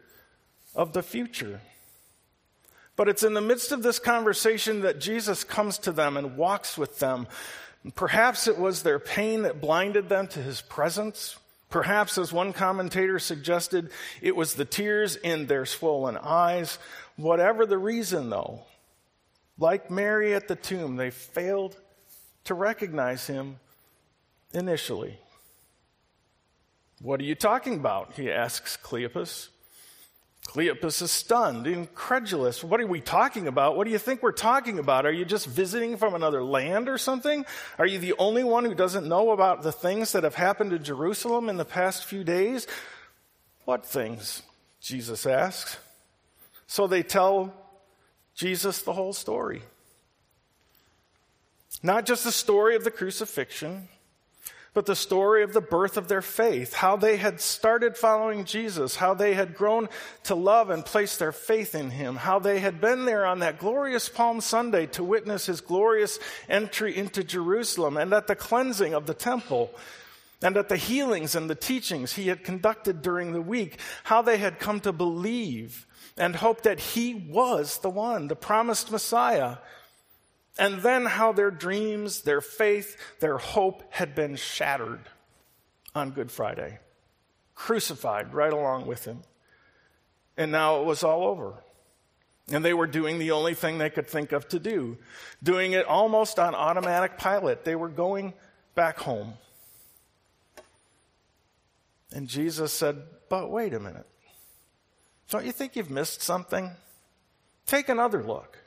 of 0.74 0.92
the 0.92 1.02
future. 1.02 1.60
But 3.00 3.08
it's 3.08 3.22
in 3.22 3.32
the 3.32 3.40
midst 3.40 3.72
of 3.72 3.82
this 3.82 3.98
conversation 3.98 4.82
that 4.82 5.00
Jesus 5.00 5.42
comes 5.42 5.78
to 5.78 5.90
them 5.90 6.18
and 6.18 6.36
walks 6.36 6.76
with 6.76 6.98
them. 6.98 7.28
Perhaps 7.94 8.46
it 8.46 8.58
was 8.58 8.82
their 8.82 8.98
pain 8.98 9.40
that 9.44 9.58
blinded 9.58 10.10
them 10.10 10.26
to 10.26 10.42
his 10.42 10.60
presence. 10.60 11.38
Perhaps, 11.70 12.18
as 12.18 12.30
one 12.30 12.52
commentator 12.52 13.18
suggested, 13.18 13.90
it 14.20 14.36
was 14.36 14.52
the 14.52 14.66
tears 14.66 15.16
in 15.16 15.46
their 15.46 15.64
swollen 15.64 16.18
eyes. 16.18 16.78
Whatever 17.16 17.64
the 17.64 17.78
reason, 17.78 18.28
though, 18.28 18.64
like 19.58 19.90
Mary 19.90 20.34
at 20.34 20.46
the 20.46 20.54
tomb, 20.54 20.96
they 20.96 21.08
failed 21.08 21.80
to 22.44 22.52
recognize 22.52 23.26
him 23.26 23.60
initially. 24.52 25.18
What 27.00 27.18
are 27.20 27.24
you 27.24 27.34
talking 27.34 27.76
about? 27.76 28.12
He 28.12 28.30
asks 28.30 28.76
Cleopas. 28.76 29.48
Cleopas 30.46 31.00
is 31.02 31.10
stunned, 31.10 31.66
incredulous. 31.66 32.64
What 32.64 32.80
are 32.80 32.86
we 32.86 33.00
talking 33.00 33.46
about? 33.46 33.76
What 33.76 33.84
do 33.84 33.90
you 33.90 33.98
think 33.98 34.22
we're 34.22 34.32
talking 34.32 34.78
about? 34.78 35.06
Are 35.06 35.12
you 35.12 35.24
just 35.24 35.46
visiting 35.46 35.96
from 35.96 36.14
another 36.14 36.42
land 36.42 36.88
or 36.88 36.98
something? 36.98 37.44
Are 37.78 37.86
you 37.86 37.98
the 37.98 38.14
only 38.18 38.42
one 38.42 38.64
who 38.64 38.74
doesn't 38.74 39.06
know 39.06 39.30
about 39.30 39.62
the 39.62 39.70
things 39.70 40.12
that 40.12 40.24
have 40.24 40.34
happened 40.34 40.70
to 40.72 40.78
Jerusalem 40.78 41.48
in 41.48 41.56
the 41.56 41.64
past 41.64 42.04
few 42.04 42.24
days? 42.24 42.66
What 43.64 43.86
things? 43.86 44.42
Jesus 44.80 45.24
asks. 45.26 45.78
So 46.66 46.86
they 46.86 47.02
tell 47.02 47.54
Jesus 48.34 48.82
the 48.82 48.92
whole 48.92 49.12
story. 49.12 49.62
Not 51.82 52.06
just 52.06 52.24
the 52.24 52.32
story 52.32 52.74
of 52.74 52.84
the 52.84 52.90
crucifixion, 52.90 53.88
but 54.72 54.86
the 54.86 54.94
story 54.94 55.42
of 55.42 55.52
the 55.52 55.60
birth 55.60 55.96
of 55.96 56.06
their 56.06 56.22
faith, 56.22 56.74
how 56.74 56.96
they 56.96 57.16
had 57.16 57.40
started 57.40 57.96
following 57.96 58.44
Jesus, 58.44 58.96
how 58.96 59.14
they 59.14 59.34
had 59.34 59.54
grown 59.54 59.88
to 60.24 60.34
love 60.34 60.70
and 60.70 60.84
place 60.84 61.16
their 61.16 61.32
faith 61.32 61.74
in 61.74 61.90
him, 61.90 62.16
how 62.16 62.38
they 62.38 62.60
had 62.60 62.80
been 62.80 63.04
there 63.04 63.26
on 63.26 63.40
that 63.40 63.58
glorious 63.58 64.08
Palm 64.08 64.40
Sunday 64.40 64.86
to 64.86 65.02
witness 65.02 65.46
his 65.46 65.60
glorious 65.60 66.18
entry 66.48 66.96
into 66.96 67.24
Jerusalem 67.24 67.96
and 67.96 68.12
at 68.12 68.28
the 68.28 68.36
cleansing 68.36 68.94
of 68.94 69.06
the 69.06 69.14
temple 69.14 69.74
and 70.42 70.56
at 70.56 70.68
the 70.68 70.76
healings 70.76 71.34
and 71.34 71.50
the 71.50 71.54
teachings 71.54 72.12
he 72.12 72.28
had 72.28 72.44
conducted 72.44 73.02
during 73.02 73.32
the 73.32 73.42
week, 73.42 73.78
how 74.04 74.22
they 74.22 74.38
had 74.38 74.58
come 74.58 74.80
to 74.80 74.92
believe 74.92 75.86
and 76.16 76.36
hope 76.36 76.62
that 76.62 76.80
he 76.80 77.14
was 77.14 77.78
the 77.78 77.90
one, 77.90 78.28
the 78.28 78.36
promised 78.36 78.90
Messiah. 78.90 79.56
And 80.58 80.80
then 80.82 81.06
how 81.06 81.32
their 81.32 81.50
dreams, 81.50 82.22
their 82.22 82.40
faith, 82.40 82.96
their 83.20 83.38
hope 83.38 83.82
had 83.90 84.14
been 84.14 84.36
shattered 84.36 85.00
on 85.94 86.10
Good 86.10 86.30
Friday, 86.30 86.78
crucified 87.54 88.34
right 88.34 88.52
along 88.52 88.86
with 88.86 89.04
him. 89.04 89.22
And 90.36 90.52
now 90.52 90.80
it 90.80 90.84
was 90.84 91.02
all 91.02 91.24
over. 91.24 91.54
And 92.50 92.64
they 92.64 92.74
were 92.74 92.86
doing 92.86 93.18
the 93.18 93.30
only 93.30 93.54
thing 93.54 93.78
they 93.78 93.90
could 93.90 94.08
think 94.08 94.32
of 94.32 94.48
to 94.48 94.58
do, 94.58 94.98
doing 95.42 95.72
it 95.72 95.86
almost 95.86 96.38
on 96.38 96.54
automatic 96.54 97.16
pilot. 97.16 97.64
They 97.64 97.76
were 97.76 97.88
going 97.88 98.34
back 98.74 98.98
home. 98.98 99.34
And 102.12 102.26
Jesus 102.26 102.72
said, 102.72 103.02
But 103.28 103.50
wait 103.50 103.72
a 103.72 103.80
minute. 103.80 104.06
Don't 105.30 105.46
you 105.46 105.52
think 105.52 105.76
you've 105.76 105.90
missed 105.90 106.22
something? 106.22 106.72
Take 107.66 107.88
another 107.88 108.22
look. 108.22 108.58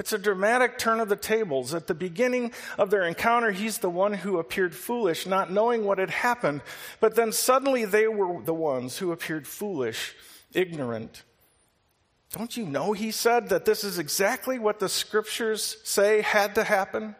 It's 0.00 0.14
a 0.14 0.18
dramatic 0.18 0.78
turn 0.78 0.98
of 0.98 1.10
the 1.10 1.14
tables. 1.14 1.74
At 1.74 1.86
the 1.86 1.94
beginning 1.94 2.52
of 2.78 2.88
their 2.88 3.02
encounter, 3.02 3.50
he's 3.50 3.76
the 3.76 3.90
one 3.90 4.14
who 4.14 4.38
appeared 4.38 4.74
foolish, 4.74 5.26
not 5.26 5.52
knowing 5.52 5.84
what 5.84 5.98
had 5.98 6.08
happened. 6.08 6.62
But 7.00 7.16
then 7.16 7.32
suddenly 7.32 7.84
they 7.84 8.08
were 8.08 8.40
the 8.40 8.54
ones 8.54 8.96
who 8.96 9.12
appeared 9.12 9.46
foolish, 9.46 10.14
ignorant. 10.54 11.22
Don't 12.32 12.56
you 12.56 12.64
know, 12.64 12.94
he 12.94 13.10
said, 13.10 13.50
that 13.50 13.66
this 13.66 13.84
is 13.84 13.98
exactly 13.98 14.58
what 14.58 14.78
the 14.78 14.88
scriptures 14.88 15.76
say 15.84 16.22
had 16.22 16.54
to 16.54 16.64
happen? 16.64 17.14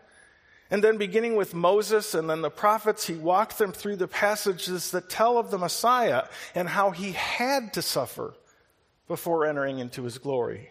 And 0.70 0.82
then, 0.82 0.96
beginning 0.96 1.36
with 1.36 1.52
Moses 1.52 2.14
and 2.14 2.30
then 2.30 2.40
the 2.40 2.48
prophets, 2.48 3.06
he 3.06 3.14
walked 3.14 3.58
them 3.58 3.72
through 3.72 3.96
the 3.96 4.08
passages 4.08 4.90
that 4.92 5.10
tell 5.10 5.36
of 5.36 5.50
the 5.50 5.58
Messiah 5.58 6.28
and 6.54 6.66
how 6.66 6.92
he 6.92 7.12
had 7.12 7.74
to 7.74 7.82
suffer 7.82 8.32
before 9.06 9.44
entering 9.44 9.80
into 9.80 10.04
his 10.04 10.16
glory. 10.16 10.70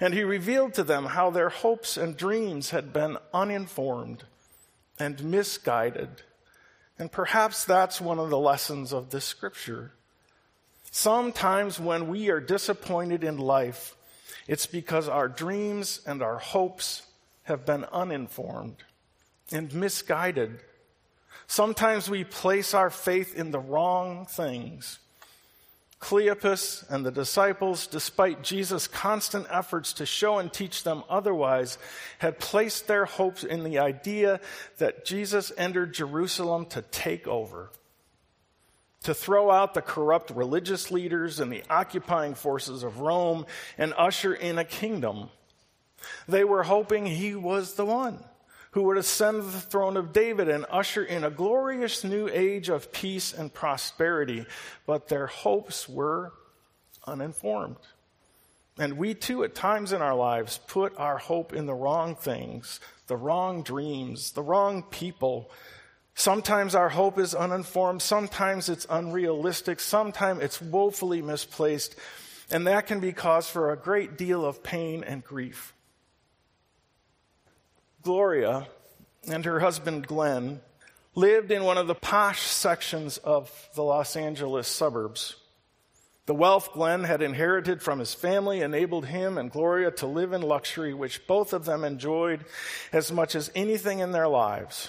And 0.00 0.12
he 0.12 0.24
revealed 0.24 0.74
to 0.74 0.84
them 0.84 1.06
how 1.06 1.30
their 1.30 1.48
hopes 1.48 1.96
and 1.96 2.16
dreams 2.16 2.70
had 2.70 2.92
been 2.92 3.16
uninformed 3.32 4.24
and 4.98 5.22
misguided. 5.24 6.22
And 6.98 7.10
perhaps 7.10 7.64
that's 7.64 8.00
one 8.00 8.18
of 8.18 8.30
the 8.30 8.38
lessons 8.38 8.92
of 8.92 9.10
this 9.10 9.24
scripture. 9.24 9.92
Sometimes 10.90 11.78
when 11.78 12.08
we 12.08 12.30
are 12.30 12.40
disappointed 12.40 13.22
in 13.22 13.38
life, 13.38 13.94
it's 14.48 14.66
because 14.66 15.08
our 15.08 15.28
dreams 15.28 16.00
and 16.06 16.22
our 16.22 16.38
hopes 16.38 17.02
have 17.44 17.66
been 17.66 17.84
uninformed 17.84 18.76
and 19.52 19.72
misguided. 19.74 20.60
Sometimes 21.46 22.10
we 22.10 22.24
place 22.24 22.74
our 22.74 22.90
faith 22.90 23.34
in 23.36 23.50
the 23.50 23.58
wrong 23.60 24.26
things. 24.26 24.98
Cleopas 26.00 26.88
and 26.90 27.06
the 27.06 27.10
disciples, 27.10 27.86
despite 27.86 28.42
Jesus' 28.42 28.86
constant 28.86 29.46
efforts 29.50 29.94
to 29.94 30.06
show 30.06 30.38
and 30.38 30.52
teach 30.52 30.84
them 30.84 31.02
otherwise, 31.08 31.78
had 32.18 32.38
placed 32.38 32.86
their 32.86 33.06
hopes 33.06 33.44
in 33.44 33.64
the 33.64 33.78
idea 33.78 34.40
that 34.78 35.06
Jesus 35.06 35.52
entered 35.56 35.94
Jerusalem 35.94 36.66
to 36.66 36.82
take 36.82 37.26
over, 37.26 37.70
to 39.04 39.14
throw 39.14 39.50
out 39.50 39.72
the 39.72 39.82
corrupt 39.82 40.30
religious 40.30 40.90
leaders 40.90 41.40
and 41.40 41.50
the 41.50 41.64
occupying 41.70 42.34
forces 42.34 42.82
of 42.82 43.00
Rome 43.00 43.46
and 43.78 43.94
usher 43.96 44.34
in 44.34 44.58
a 44.58 44.64
kingdom. 44.64 45.30
They 46.28 46.44
were 46.44 46.64
hoping 46.64 47.06
he 47.06 47.34
was 47.34 47.74
the 47.74 47.86
one 47.86 48.22
who 48.76 48.82
would 48.82 48.98
ascend 48.98 49.42
the 49.42 49.60
throne 49.60 49.96
of 49.96 50.12
David 50.12 50.50
and 50.50 50.66
usher 50.68 51.02
in 51.02 51.24
a 51.24 51.30
glorious 51.30 52.04
new 52.04 52.28
age 52.30 52.68
of 52.68 52.92
peace 52.92 53.32
and 53.32 53.50
prosperity. 53.50 54.44
But 54.84 55.08
their 55.08 55.28
hopes 55.28 55.88
were 55.88 56.34
uninformed. 57.06 57.78
And 58.78 58.98
we 58.98 59.14
too, 59.14 59.44
at 59.44 59.54
times 59.54 59.94
in 59.94 60.02
our 60.02 60.14
lives, 60.14 60.60
put 60.66 60.92
our 60.98 61.16
hope 61.16 61.54
in 61.54 61.64
the 61.64 61.72
wrong 61.72 62.16
things, 62.16 62.78
the 63.06 63.16
wrong 63.16 63.62
dreams, 63.62 64.32
the 64.32 64.42
wrong 64.42 64.82
people. 64.82 65.50
Sometimes 66.14 66.74
our 66.74 66.90
hope 66.90 67.18
is 67.18 67.34
uninformed, 67.34 68.02
sometimes 68.02 68.68
it's 68.68 68.86
unrealistic, 68.90 69.80
sometimes 69.80 70.42
it's 70.42 70.60
woefully 70.60 71.22
misplaced, 71.22 71.96
and 72.50 72.66
that 72.66 72.86
can 72.86 73.00
be 73.00 73.14
cause 73.14 73.48
for 73.48 73.72
a 73.72 73.76
great 73.78 74.18
deal 74.18 74.44
of 74.44 74.62
pain 74.62 75.02
and 75.02 75.24
grief. 75.24 75.72
Gloria 78.06 78.68
and 79.28 79.44
her 79.44 79.58
husband 79.58 80.06
Glenn 80.06 80.60
lived 81.16 81.50
in 81.50 81.64
one 81.64 81.76
of 81.76 81.88
the 81.88 81.94
posh 81.96 82.42
sections 82.42 83.18
of 83.18 83.50
the 83.74 83.82
Los 83.82 84.14
Angeles 84.14 84.68
suburbs. 84.68 85.34
The 86.26 86.34
wealth 86.34 86.72
Glenn 86.72 87.02
had 87.02 87.20
inherited 87.20 87.82
from 87.82 87.98
his 87.98 88.14
family 88.14 88.60
enabled 88.60 89.06
him 89.06 89.36
and 89.36 89.50
Gloria 89.50 89.90
to 89.90 90.06
live 90.06 90.32
in 90.32 90.42
luxury, 90.42 90.94
which 90.94 91.26
both 91.26 91.52
of 91.52 91.64
them 91.64 91.82
enjoyed 91.82 92.44
as 92.92 93.10
much 93.10 93.34
as 93.34 93.50
anything 93.56 93.98
in 93.98 94.12
their 94.12 94.28
lives. 94.28 94.88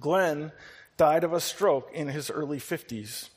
Glenn 0.00 0.52
died 0.96 1.22
of 1.22 1.34
a 1.34 1.40
stroke 1.40 1.90
in 1.92 2.08
his 2.08 2.30
early 2.30 2.60
50s. 2.60 3.28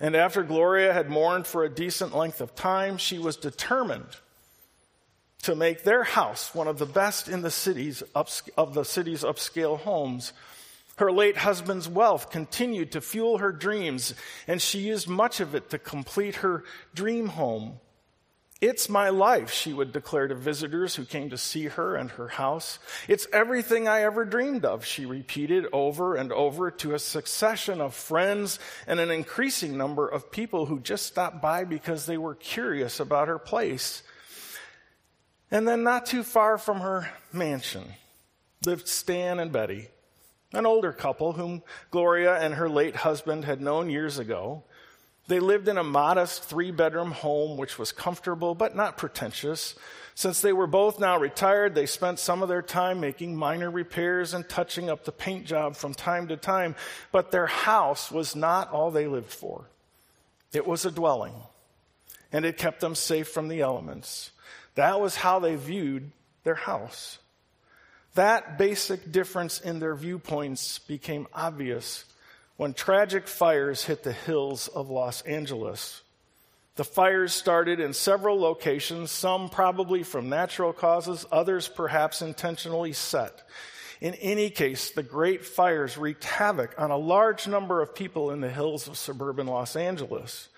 And 0.00 0.16
after 0.16 0.42
Gloria 0.42 0.94
had 0.94 1.10
mourned 1.10 1.46
for 1.46 1.64
a 1.64 1.68
decent 1.68 2.16
length 2.16 2.40
of 2.40 2.54
time, 2.54 2.96
she 2.96 3.18
was 3.18 3.36
determined 3.36 4.16
to 5.42 5.54
make 5.54 5.84
their 5.84 6.02
house 6.02 6.54
one 6.54 6.68
of 6.68 6.78
the 6.78 6.86
best 6.86 7.28
in 7.28 7.42
the 7.42 7.50
cities 7.50 8.02
of 8.14 8.74
the 8.74 8.84
city's 8.84 9.22
upscale 9.22 9.78
homes 9.78 10.32
her 10.98 11.12
late 11.12 11.36
husband's 11.36 11.88
wealth 11.88 12.30
continued 12.30 12.92
to 12.92 13.00
fuel 13.00 13.38
her 13.38 13.52
dreams, 13.52 14.14
and 14.48 14.60
she 14.60 14.80
used 14.80 15.08
much 15.08 15.38
of 15.38 15.54
it 15.54 15.70
to 15.70 15.78
complete 15.78 16.36
her 16.36 16.64
dream 16.92 17.28
home. 17.28 17.78
It's 18.60 18.88
my 18.88 19.10
life, 19.10 19.52
she 19.52 19.72
would 19.72 19.92
declare 19.92 20.26
to 20.26 20.34
visitors 20.34 20.96
who 20.96 21.04
came 21.04 21.30
to 21.30 21.38
see 21.38 21.66
her 21.66 21.94
and 21.94 22.10
her 22.10 22.26
house. 22.26 22.80
It's 23.06 23.28
everything 23.32 23.86
I 23.86 24.02
ever 24.02 24.24
dreamed 24.24 24.64
of, 24.64 24.84
she 24.84 25.06
repeated 25.06 25.66
over 25.72 26.16
and 26.16 26.32
over 26.32 26.72
to 26.72 26.94
a 26.94 26.98
succession 26.98 27.80
of 27.80 27.94
friends 27.94 28.58
and 28.88 28.98
an 28.98 29.12
increasing 29.12 29.78
number 29.78 30.08
of 30.08 30.32
people 30.32 30.66
who 30.66 30.80
just 30.80 31.06
stopped 31.06 31.40
by 31.40 31.62
because 31.62 32.06
they 32.06 32.18
were 32.18 32.34
curious 32.34 32.98
about 32.98 33.28
her 33.28 33.38
place. 33.38 34.02
And 35.50 35.66
then, 35.66 35.82
not 35.82 36.06
too 36.06 36.22
far 36.22 36.58
from 36.58 36.80
her 36.80 37.10
mansion, 37.32 37.84
lived 38.64 38.88
Stan 38.88 39.40
and 39.40 39.50
Betty 39.50 39.88
an 40.52 40.66
older 40.66 40.92
couple 40.92 41.32
whom 41.34 41.62
Gloria 41.90 42.38
and 42.38 42.54
her 42.54 42.68
late 42.68 42.96
husband 42.96 43.44
had 43.44 43.60
known 43.60 43.90
years 43.90 44.18
ago. 44.18 44.62
They 45.26 45.40
lived 45.40 45.68
in 45.68 45.76
a 45.76 45.84
modest 45.84 46.44
three 46.44 46.70
bedroom 46.70 47.10
home, 47.10 47.58
which 47.58 47.78
was 47.78 47.92
comfortable 47.92 48.54
but 48.54 48.74
not 48.74 48.96
pretentious. 48.96 49.74
Since 50.14 50.40
they 50.40 50.54
were 50.54 50.66
both 50.66 50.98
now 50.98 51.18
retired, 51.18 51.74
they 51.74 51.84
spent 51.84 52.18
some 52.18 52.42
of 52.42 52.48
their 52.48 52.62
time 52.62 52.98
making 52.98 53.36
minor 53.36 53.70
repairs 53.70 54.32
and 54.32 54.48
touching 54.48 54.88
up 54.88 55.04
the 55.04 55.12
paint 55.12 55.44
job 55.44 55.76
from 55.76 55.92
time 55.92 56.28
to 56.28 56.36
time. 56.36 56.74
But 57.12 57.30
their 57.30 57.46
house 57.46 58.10
was 58.10 58.34
not 58.34 58.70
all 58.70 58.90
they 58.90 59.06
lived 59.06 59.30
for. 59.30 59.66
It 60.52 60.66
was 60.66 60.86
a 60.86 60.90
dwelling, 60.90 61.34
and 62.32 62.46
it 62.46 62.56
kept 62.56 62.80
them 62.80 62.94
safe 62.94 63.28
from 63.28 63.48
the 63.48 63.60
elements. 63.60 64.30
That 64.78 65.00
was 65.00 65.16
how 65.16 65.40
they 65.40 65.56
viewed 65.56 66.12
their 66.44 66.54
house. 66.54 67.18
That 68.14 68.58
basic 68.58 69.10
difference 69.10 69.58
in 69.60 69.80
their 69.80 69.96
viewpoints 69.96 70.78
became 70.78 71.26
obvious 71.34 72.04
when 72.58 72.74
tragic 72.74 73.26
fires 73.26 73.82
hit 73.82 74.04
the 74.04 74.12
hills 74.12 74.68
of 74.68 74.88
Los 74.88 75.22
Angeles. 75.22 76.02
The 76.76 76.84
fires 76.84 77.32
started 77.32 77.80
in 77.80 77.92
several 77.92 78.38
locations, 78.38 79.10
some 79.10 79.48
probably 79.48 80.04
from 80.04 80.28
natural 80.28 80.72
causes, 80.72 81.26
others 81.32 81.66
perhaps 81.66 82.22
intentionally 82.22 82.92
set. 82.92 83.42
In 84.00 84.14
any 84.14 84.48
case, 84.48 84.92
the 84.92 85.02
great 85.02 85.44
fires 85.44 85.98
wreaked 85.98 86.22
havoc 86.22 86.76
on 86.78 86.92
a 86.92 86.96
large 86.96 87.48
number 87.48 87.82
of 87.82 87.96
people 87.96 88.30
in 88.30 88.40
the 88.40 88.48
hills 88.48 88.86
of 88.86 88.96
suburban 88.96 89.48
Los 89.48 89.74
Angeles. 89.74 90.48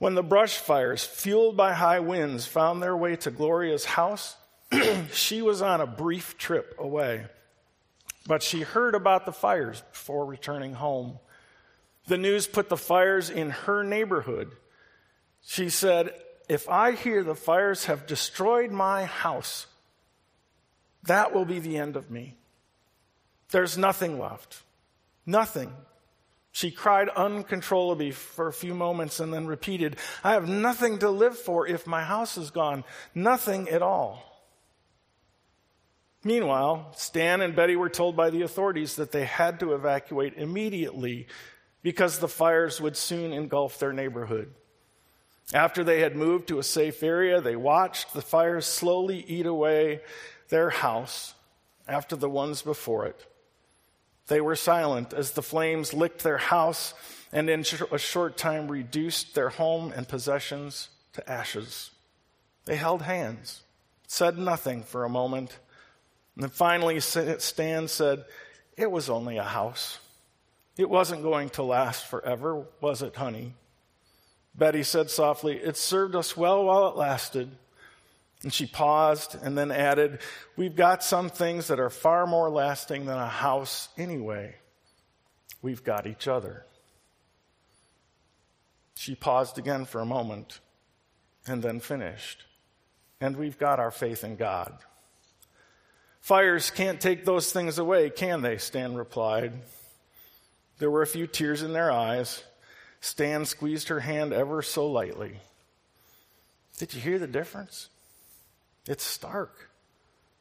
When 0.00 0.14
the 0.14 0.22
brush 0.22 0.56
fires, 0.56 1.04
fueled 1.04 1.58
by 1.58 1.74
high 1.74 2.00
winds, 2.00 2.46
found 2.46 2.82
their 2.82 2.96
way 2.96 3.16
to 3.16 3.30
Gloria's 3.30 3.84
house, 3.84 4.34
she 5.12 5.42
was 5.42 5.60
on 5.60 5.82
a 5.82 5.86
brief 5.86 6.38
trip 6.38 6.74
away, 6.78 7.26
but 8.26 8.42
she 8.42 8.62
heard 8.62 8.94
about 8.94 9.26
the 9.26 9.32
fires 9.32 9.82
before 9.92 10.24
returning 10.24 10.72
home. 10.72 11.18
The 12.06 12.16
news 12.16 12.46
put 12.46 12.70
the 12.70 12.78
fires 12.78 13.28
in 13.28 13.50
her 13.50 13.84
neighborhood. 13.84 14.52
She 15.42 15.68
said, 15.68 16.14
If 16.48 16.66
I 16.66 16.92
hear 16.92 17.22
the 17.22 17.34
fires 17.34 17.84
have 17.84 18.06
destroyed 18.06 18.70
my 18.70 19.04
house, 19.04 19.66
that 21.02 21.34
will 21.34 21.44
be 21.44 21.58
the 21.58 21.76
end 21.76 21.96
of 21.96 22.10
me. 22.10 22.38
There's 23.50 23.76
nothing 23.76 24.18
left. 24.18 24.62
Nothing. 25.26 25.74
She 26.52 26.70
cried 26.70 27.08
uncontrollably 27.10 28.10
for 28.10 28.48
a 28.48 28.52
few 28.52 28.74
moments 28.74 29.20
and 29.20 29.32
then 29.32 29.46
repeated, 29.46 29.96
I 30.24 30.32
have 30.32 30.48
nothing 30.48 30.98
to 30.98 31.10
live 31.10 31.38
for 31.38 31.66
if 31.66 31.86
my 31.86 32.02
house 32.02 32.36
is 32.36 32.50
gone. 32.50 32.84
Nothing 33.14 33.68
at 33.68 33.82
all. 33.82 34.26
Meanwhile, 36.24 36.92
Stan 36.96 37.40
and 37.40 37.56
Betty 37.56 37.76
were 37.76 37.88
told 37.88 38.16
by 38.16 38.30
the 38.30 38.42
authorities 38.42 38.96
that 38.96 39.12
they 39.12 39.24
had 39.24 39.60
to 39.60 39.74
evacuate 39.74 40.34
immediately 40.36 41.28
because 41.82 42.18
the 42.18 42.28
fires 42.28 42.80
would 42.80 42.96
soon 42.96 43.32
engulf 43.32 43.78
their 43.78 43.92
neighborhood. 43.92 44.52
After 45.54 45.82
they 45.82 46.00
had 46.00 46.16
moved 46.16 46.48
to 46.48 46.58
a 46.58 46.64
safe 46.64 47.02
area, 47.02 47.40
they 47.40 47.56
watched 47.56 48.12
the 48.12 48.22
fires 48.22 48.66
slowly 48.66 49.24
eat 49.26 49.46
away 49.46 50.00
their 50.48 50.70
house 50.70 51.34
after 51.88 52.16
the 52.16 52.28
ones 52.28 52.60
before 52.62 53.06
it. 53.06 53.26
They 54.30 54.40
were 54.40 54.56
silent 54.56 55.12
as 55.12 55.32
the 55.32 55.42
flames 55.42 55.92
licked 55.92 56.22
their 56.24 56.38
house 56.38 56.94
and 57.32 57.50
in 57.50 57.60
a 57.92 57.98
short 57.98 58.38
time 58.38 58.68
reduced 58.68 59.34
their 59.34 59.50
home 59.50 59.92
and 59.94 60.08
possessions 60.08 60.88
to 61.12 61.30
ashes. 61.30 61.90
They 62.64 62.76
held 62.76 63.02
hands, 63.02 63.60
said 64.06 64.38
nothing 64.38 64.84
for 64.84 65.04
a 65.04 65.10
moment 65.10 65.58
and 66.40 66.44
then 66.44 66.50
finally, 66.50 67.00
Stan 67.00 67.88
said, 67.88 68.24
It 68.74 68.90
was 68.90 69.10
only 69.10 69.36
a 69.36 69.44
house. 69.44 69.98
It 70.78 70.88
wasn't 70.88 71.22
going 71.22 71.50
to 71.50 71.62
last 71.62 72.06
forever, 72.06 72.64
was 72.80 73.02
it, 73.02 73.16
honey? 73.16 73.52
Betty 74.54 74.82
said 74.82 75.10
softly, 75.10 75.58
It 75.58 75.76
served 75.76 76.14
us 76.16 76.36
well 76.38 76.64
while 76.64 76.88
it 76.88 76.96
lasted. 76.96 77.50
And 78.42 78.52
she 78.52 78.66
paused 78.66 79.36
and 79.42 79.56
then 79.56 79.70
added, 79.70 80.20
We've 80.56 80.74
got 80.74 81.04
some 81.04 81.28
things 81.28 81.66
that 81.66 81.78
are 81.78 81.90
far 81.90 82.26
more 82.26 82.48
lasting 82.48 83.04
than 83.04 83.18
a 83.18 83.26
house 83.26 83.88
anyway. 83.98 84.56
We've 85.62 85.84
got 85.84 86.06
each 86.06 86.26
other. 86.26 86.64
She 88.94 89.14
paused 89.14 89.58
again 89.58 89.84
for 89.84 90.00
a 90.00 90.06
moment 90.06 90.60
and 91.46 91.62
then 91.62 91.80
finished. 91.80 92.44
And 93.20 93.36
we've 93.36 93.58
got 93.58 93.78
our 93.78 93.90
faith 93.90 94.24
in 94.24 94.36
God. 94.36 94.72
Fires 96.20 96.70
can't 96.70 97.00
take 97.00 97.24
those 97.24 97.52
things 97.52 97.78
away, 97.78 98.10
can 98.10 98.42
they? 98.42 98.58
Stan 98.58 98.94
replied. 98.94 99.52
There 100.78 100.90
were 100.90 101.02
a 101.02 101.06
few 101.06 101.26
tears 101.26 101.62
in 101.62 101.72
their 101.72 101.90
eyes. 101.90 102.42
Stan 103.00 103.44
squeezed 103.44 103.88
her 103.88 104.00
hand 104.00 104.32
ever 104.32 104.62
so 104.62 104.86
lightly. 104.90 105.40
Did 106.78 106.94
you 106.94 107.00
hear 107.00 107.18
the 107.18 107.26
difference? 107.26 107.88
It's 108.86 109.04
stark. 109.04 109.70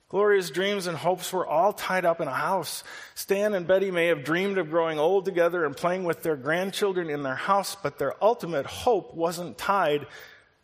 Gloria's 0.10 0.50
dreams 0.50 0.88
and 0.88 0.98
hopes 0.98 1.32
were 1.32 1.46
all 1.46 1.72
tied 1.72 2.04
up 2.04 2.20
in 2.20 2.28
a 2.28 2.34
house. 2.34 2.84
Stan 3.14 3.54
and 3.54 3.68
Betty 3.68 3.92
may 3.92 4.08
have 4.08 4.24
dreamed 4.24 4.58
of 4.58 4.72
growing 4.72 4.98
old 4.98 5.24
together 5.24 5.66
and 5.66 5.78
playing 5.78 6.04
with 6.04 6.24
their 6.24 6.36
grandchildren 6.36 7.12
in 7.12 7.22
their 7.22 7.36
house, 7.36 7.76
but 7.76 8.00
their 8.00 8.22
ultimate 8.24 8.66
hope 8.66 9.14
wasn't 9.14 9.60
tied 9.60 10.08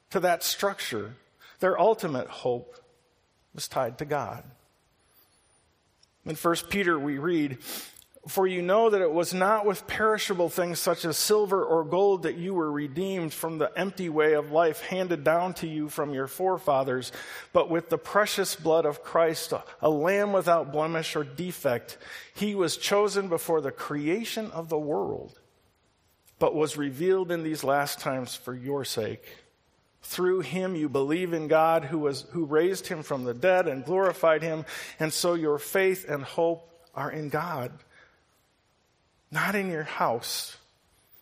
to 0.09 0.19
that 0.21 0.41
structure. 0.43 1.13
Their 1.59 1.79
ultimate 1.79 2.27
hope 2.27 2.75
was 3.53 3.67
tied 3.67 3.99
to 3.99 4.05
God. 4.05 4.43
In 6.25 6.35
1 6.35 6.55
Peter, 6.69 6.97
we 6.97 7.19
read, 7.19 7.59
For 8.27 8.47
you 8.47 8.63
know 8.63 8.89
that 8.89 9.01
it 9.01 9.11
was 9.11 9.35
not 9.35 9.67
with 9.67 9.85
perishable 9.85 10.49
things 10.49 10.79
such 10.79 11.05
as 11.05 11.15
silver 11.15 11.63
or 11.63 11.83
gold 11.83 12.23
that 12.23 12.37
you 12.37 12.55
were 12.55 12.71
redeemed 12.71 13.31
from 13.31 13.59
the 13.59 13.71
empty 13.77 14.09
way 14.09 14.33
of 14.33 14.51
life 14.51 14.81
handed 14.81 15.23
down 15.23 15.53
to 15.55 15.67
you 15.67 15.89
from 15.89 16.11
your 16.11 16.25
forefathers, 16.25 17.11
but 17.53 17.69
with 17.69 17.89
the 17.89 17.99
precious 17.99 18.55
blood 18.55 18.85
of 18.85 19.03
Christ, 19.03 19.53
a 19.79 19.89
lamb 19.89 20.33
without 20.33 20.71
blemish 20.71 21.15
or 21.15 21.23
defect. 21.23 21.99
He 22.33 22.55
was 22.55 22.77
chosen 22.77 23.29
before 23.29 23.61
the 23.61 23.71
creation 23.71 24.49
of 24.51 24.69
the 24.69 24.79
world, 24.79 25.39
but 26.39 26.55
was 26.55 26.77
revealed 26.77 27.31
in 27.31 27.43
these 27.43 27.63
last 27.63 27.99
times 27.99 28.35
for 28.35 28.55
your 28.55 28.85
sake. 28.85 29.23
Through 30.01 30.41
him 30.41 30.75
you 30.75 30.89
believe 30.89 31.31
in 31.31 31.47
God 31.47 31.85
who, 31.85 31.99
was, 31.99 32.25
who 32.31 32.45
raised 32.45 32.87
him 32.87 33.03
from 33.03 33.23
the 33.23 33.35
dead 33.35 33.67
and 33.67 33.85
glorified 33.85 34.41
him, 34.41 34.65
and 34.99 35.13
so 35.13 35.35
your 35.35 35.59
faith 35.59 36.09
and 36.09 36.23
hope 36.23 36.71
are 36.95 37.11
in 37.11 37.29
God. 37.29 37.71
Not 39.31 39.55
in 39.55 39.69
your 39.69 39.83
house, 39.83 40.57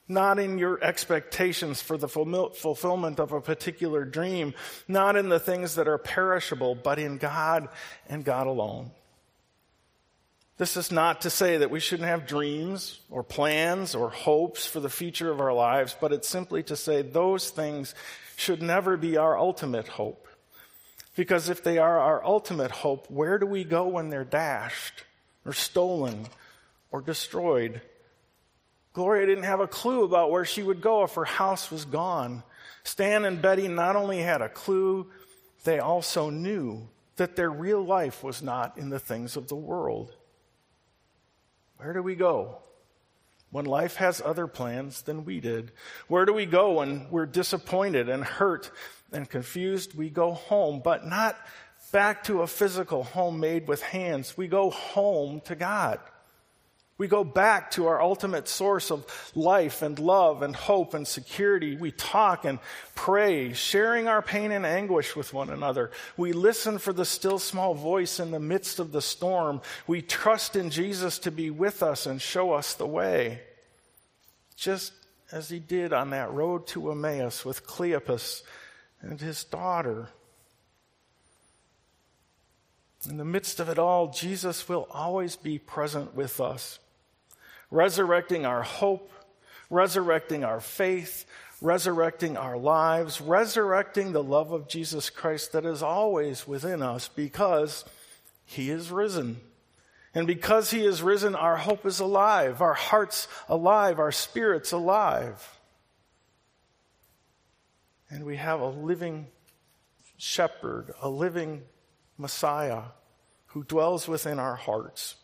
not 0.07 0.37
in 0.37 0.57
your 0.57 0.83
expectations 0.83 1.81
for 1.81 1.97
the 1.97 2.07
fulfillment 2.07 3.19
of 3.19 3.31
a 3.31 3.41
particular 3.41 4.05
dream, 4.05 4.53
not 4.87 5.15
in 5.15 5.29
the 5.29 5.39
things 5.39 5.75
that 5.75 5.87
are 5.87 5.97
perishable, 5.97 6.75
but 6.75 6.99
in 6.99 7.17
God 7.17 7.69
and 8.07 8.23
God 8.23 8.47
alone. 8.47 8.91
This 10.57 10.77
is 10.77 10.91
not 10.91 11.21
to 11.21 11.31
say 11.31 11.57
that 11.57 11.71
we 11.71 11.79
shouldn't 11.79 12.07
have 12.07 12.27
dreams 12.27 12.99
or 13.09 13.23
plans 13.23 13.95
or 13.95 14.11
hopes 14.11 14.67
for 14.67 14.79
the 14.79 14.89
future 14.89 15.31
of 15.31 15.41
our 15.41 15.53
lives, 15.53 15.95
but 15.99 16.13
it's 16.13 16.27
simply 16.27 16.61
to 16.63 16.75
say 16.75 17.01
those 17.01 17.49
things 17.49 17.95
should 18.35 18.61
never 18.61 18.95
be 18.95 19.17
our 19.17 19.37
ultimate 19.37 19.87
hope. 19.87 20.27
Because 21.15 21.49
if 21.49 21.63
they 21.63 21.79
are 21.79 21.99
our 21.99 22.23
ultimate 22.23 22.71
hope, 22.71 23.09
where 23.09 23.39
do 23.39 23.45
we 23.45 23.63
go 23.63 23.87
when 23.87 24.09
they're 24.09 24.23
dashed 24.23 25.03
or 25.45 25.53
stolen 25.53 26.27
or 26.91 27.01
destroyed? 27.01 27.81
Gloria 28.93 29.25
didn't 29.25 29.45
have 29.45 29.60
a 29.60 29.67
clue 29.67 30.03
about 30.03 30.32
where 30.32 30.45
she 30.45 30.63
would 30.63 30.79
go 30.79 31.03
if 31.03 31.15
her 31.15 31.25
house 31.25 31.71
was 31.71 31.84
gone. 31.84 32.43
Stan 32.84 33.25
and 33.25 33.41
Betty 33.41 33.67
not 33.67 33.95
only 33.95 34.19
had 34.19 34.41
a 34.41 34.49
clue, 34.49 35.10
they 35.63 35.79
also 35.79 36.29
knew 36.29 36.88
that 37.15 37.36
their 37.36 37.49
real 37.49 37.84
life 37.84 38.23
was 38.23 38.41
not 38.41 38.77
in 38.77 38.89
the 38.89 38.99
things 38.99 39.36
of 39.36 39.47
the 39.47 39.56
world. 39.56 40.15
Where 41.77 41.93
do 41.93 42.03
we 42.03 42.15
go 42.15 42.60
when 43.49 43.65
life 43.65 43.95
has 43.95 44.21
other 44.21 44.47
plans 44.47 45.01
than 45.01 45.25
we 45.25 45.39
did? 45.39 45.71
Where 46.08 46.25
do 46.25 46.34
we 46.34 46.45
go 46.45 46.73
when 46.73 47.10
we're 47.10 47.25
disappointed 47.25 48.10
and 48.10 48.23
hurt 48.23 48.71
and 49.12 49.29
confused? 49.29 49.95
We 49.95 50.10
go 50.10 50.34
home, 50.34 50.82
but 50.84 51.06
not 51.06 51.38
back 51.91 52.23
to 52.25 52.41
a 52.41 52.47
physical 52.47 53.03
home 53.03 53.39
made 53.39 53.67
with 53.67 53.82
hands. 53.82 54.38
We 54.38 54.47
go 54.47 54.69
home 54.69 55.41
to 55.41 55.56
God. 55.56 55.99
We 56.97 57.08
go 57.08 57.23
back 57.23 57.71
to 57.71 57.88
our 57.88 57.99
ultimate 57.99 58.47
source 58.47 58.91
of 58.91 59.32
life 59.34 59.82
and 59.82 59.97
love 59.97 60.43
and 60.43 60.56
hope 60.56 60.93
and 60.93 61.08
security. 61.08 61.75
We 61.75 61.91
talk 61.91 62.45
and 62.45 62.60
pray, 62.93 63.53
sharing 63.53 64.08
our 64.08 64.21
pain 64.21 64.51
and 64.51 64.65
anguish 64.65 65.15
with 65.15 65.34
one 65.34 65.49
another. 65.49 65.89
We 66.17 66.34
listen 66.34 66.77
for 66.77 66.93
the 66.93 67.06
still 67.06 67.39
small 67.39 67.73
voice 67.73 68.19
in 68.19 68.29
the 68.29 68.39
midst 68.39 68.79
of 68.79 68.91
the 68.91 69.01
storm. 69.01 69.62
We 69.88 70.03
trust 70.03 70.56
in 70.56 70.69
Jesus 70.69 71.17
to 71.19 71.32
be 71.32 71.49
with 71.49 71.82
us 71.82 72.06
and 72.06 72.21
show 72.21 72.53
us 72.53 72.75
the 72.75 72.88
way. 72.88 73.41
Just 74.56 74.93
as 75.32 75.49
he 75.49 75.58
did 75.58 75.93
on 75.93 76.12
that 76.12 76.32
road 76.32 76.67
to 76.67 76.91
Emmaus 76.91 77.43
with 77.43 77.65
Cleopas 77.65 78.43
and 79.01 79.19
his 79.19 79.43
daughter. 79.43 80.10
In 83.10 83.17
the 83.17 83.25
midst 83.25 83.60
of 83.60 83.67
it 83.67 83.79
all, 83.79 84.12
Jesus 84.12 84.69
will 84.69 84.88
always 84.91 85.36
be 85.36 85.58
present 85.58 86.13
with 86.13 86.39
us 86.39 86.77
resurrecting 87.73 88.45
our 88.45 88.62
hope, 88.62 89.12
resurrecting 89.69 90.43
our 90.43 90.59
faith, 90.59 91.25
resurrecting 91.59 92.38
our 92.38 92.55
lives, 92.55 93.19
resurrecting 93.19 94.12
the 94.12 94.23
love 94.23 94.51
of 94.51 94.67
Jesus 94.67 95.09
Christ 95.09 95.53
that 95.53 95.65
is 95.65 95.81
always 95.81 96.47
within 96.47 96.83
us 96.83 97.07
because 97.07 97.83
he 98.45 98.69
is 98.69 98.91
risen. 98.91 99.41
And 100.13 100.27
because 100.27 100.69
he 100.69 100.86
is 100.86 101.01
risen, 101.01 101.33
our 101.33 101.57
hope 101.57 101.88
is 101.88 101.99
alive, 101.99 102.62
our 102.62 102.75
hearts 102.75 103.27
alive, 103.49 103.97
our 103.97 104.12
spirits 104.12 104.71
alive. 104.71 105.59
And 108.12 108.23
we 108.23 108.36
have 108.36 108.59
a 108.59 108.69
living 108.69 109.25
shepherd, 110.17 110.93
a 111.01 111.09
living 111.09 111.63
Messiah 112.19 112.83
who 113.47 113.63
dwells 113.63 114.07
within 114.07 114.38
our 114.38 114.55
hearts. 114.55 115.15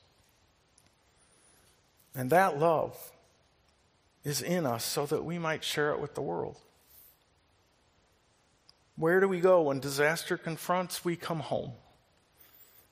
And 2.16 2.30
that 2.30 2.60
love 2.60 2.98
is 4.24 4.42
in 4.42 4.66
us 4.66 4.84
so 4.84 5.06
that 5.06 5.24
we 5.24 5.38
might 5.38 5.64
share 5.64 5.92
it 5.92 6.00
with 6.00 6.16
the 6.16 6.22
world. 6.22 6.58
Where 8.96 9.20
do 9.20 9.28
we 9.28 9.40
go 9.40 9.62
when 9.64 9.80
disaster 9.80 10.38
confronts? 10.38 11.06
We 11.06 11.16
come 11.16 11.40
home. 11.40 11.72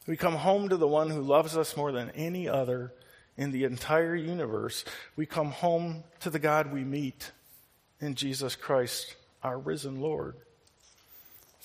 We 0.08 0.15
come 0.15 0.36
home 0.36 0.69
to 0.69 0.77
the 0.77 0.88
one 0.88 1.10
who 1.10 1.21
loves 1.21 1.58
us 1.58 1.75
more 1.75 1.91
than 1.91 2.12
any 2.12 2.47
other 2.47 2.93
in 3.36 3.51
the 3.51 3.65
entire 3.65 4.15
universe. 4.15 4.86
We 5.17 5.25
come 5.25 5.51
home 5.51 6.06
to 6.21 6.30
the 6.30 6.39
God 6.39 6.71
we 6.71 6.86
meet 6.86 7.32
in 7.99 8.15
Jesus 8.15 8.56
Christ, 8.56 9.15
our 9.43 9.60
risen 9.60 9.99
Lord. 9.99 10.36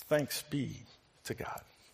Thanks 0.09 0.43
be 0.43 0.83
to 1.25 1.35
God. 1.35 1.61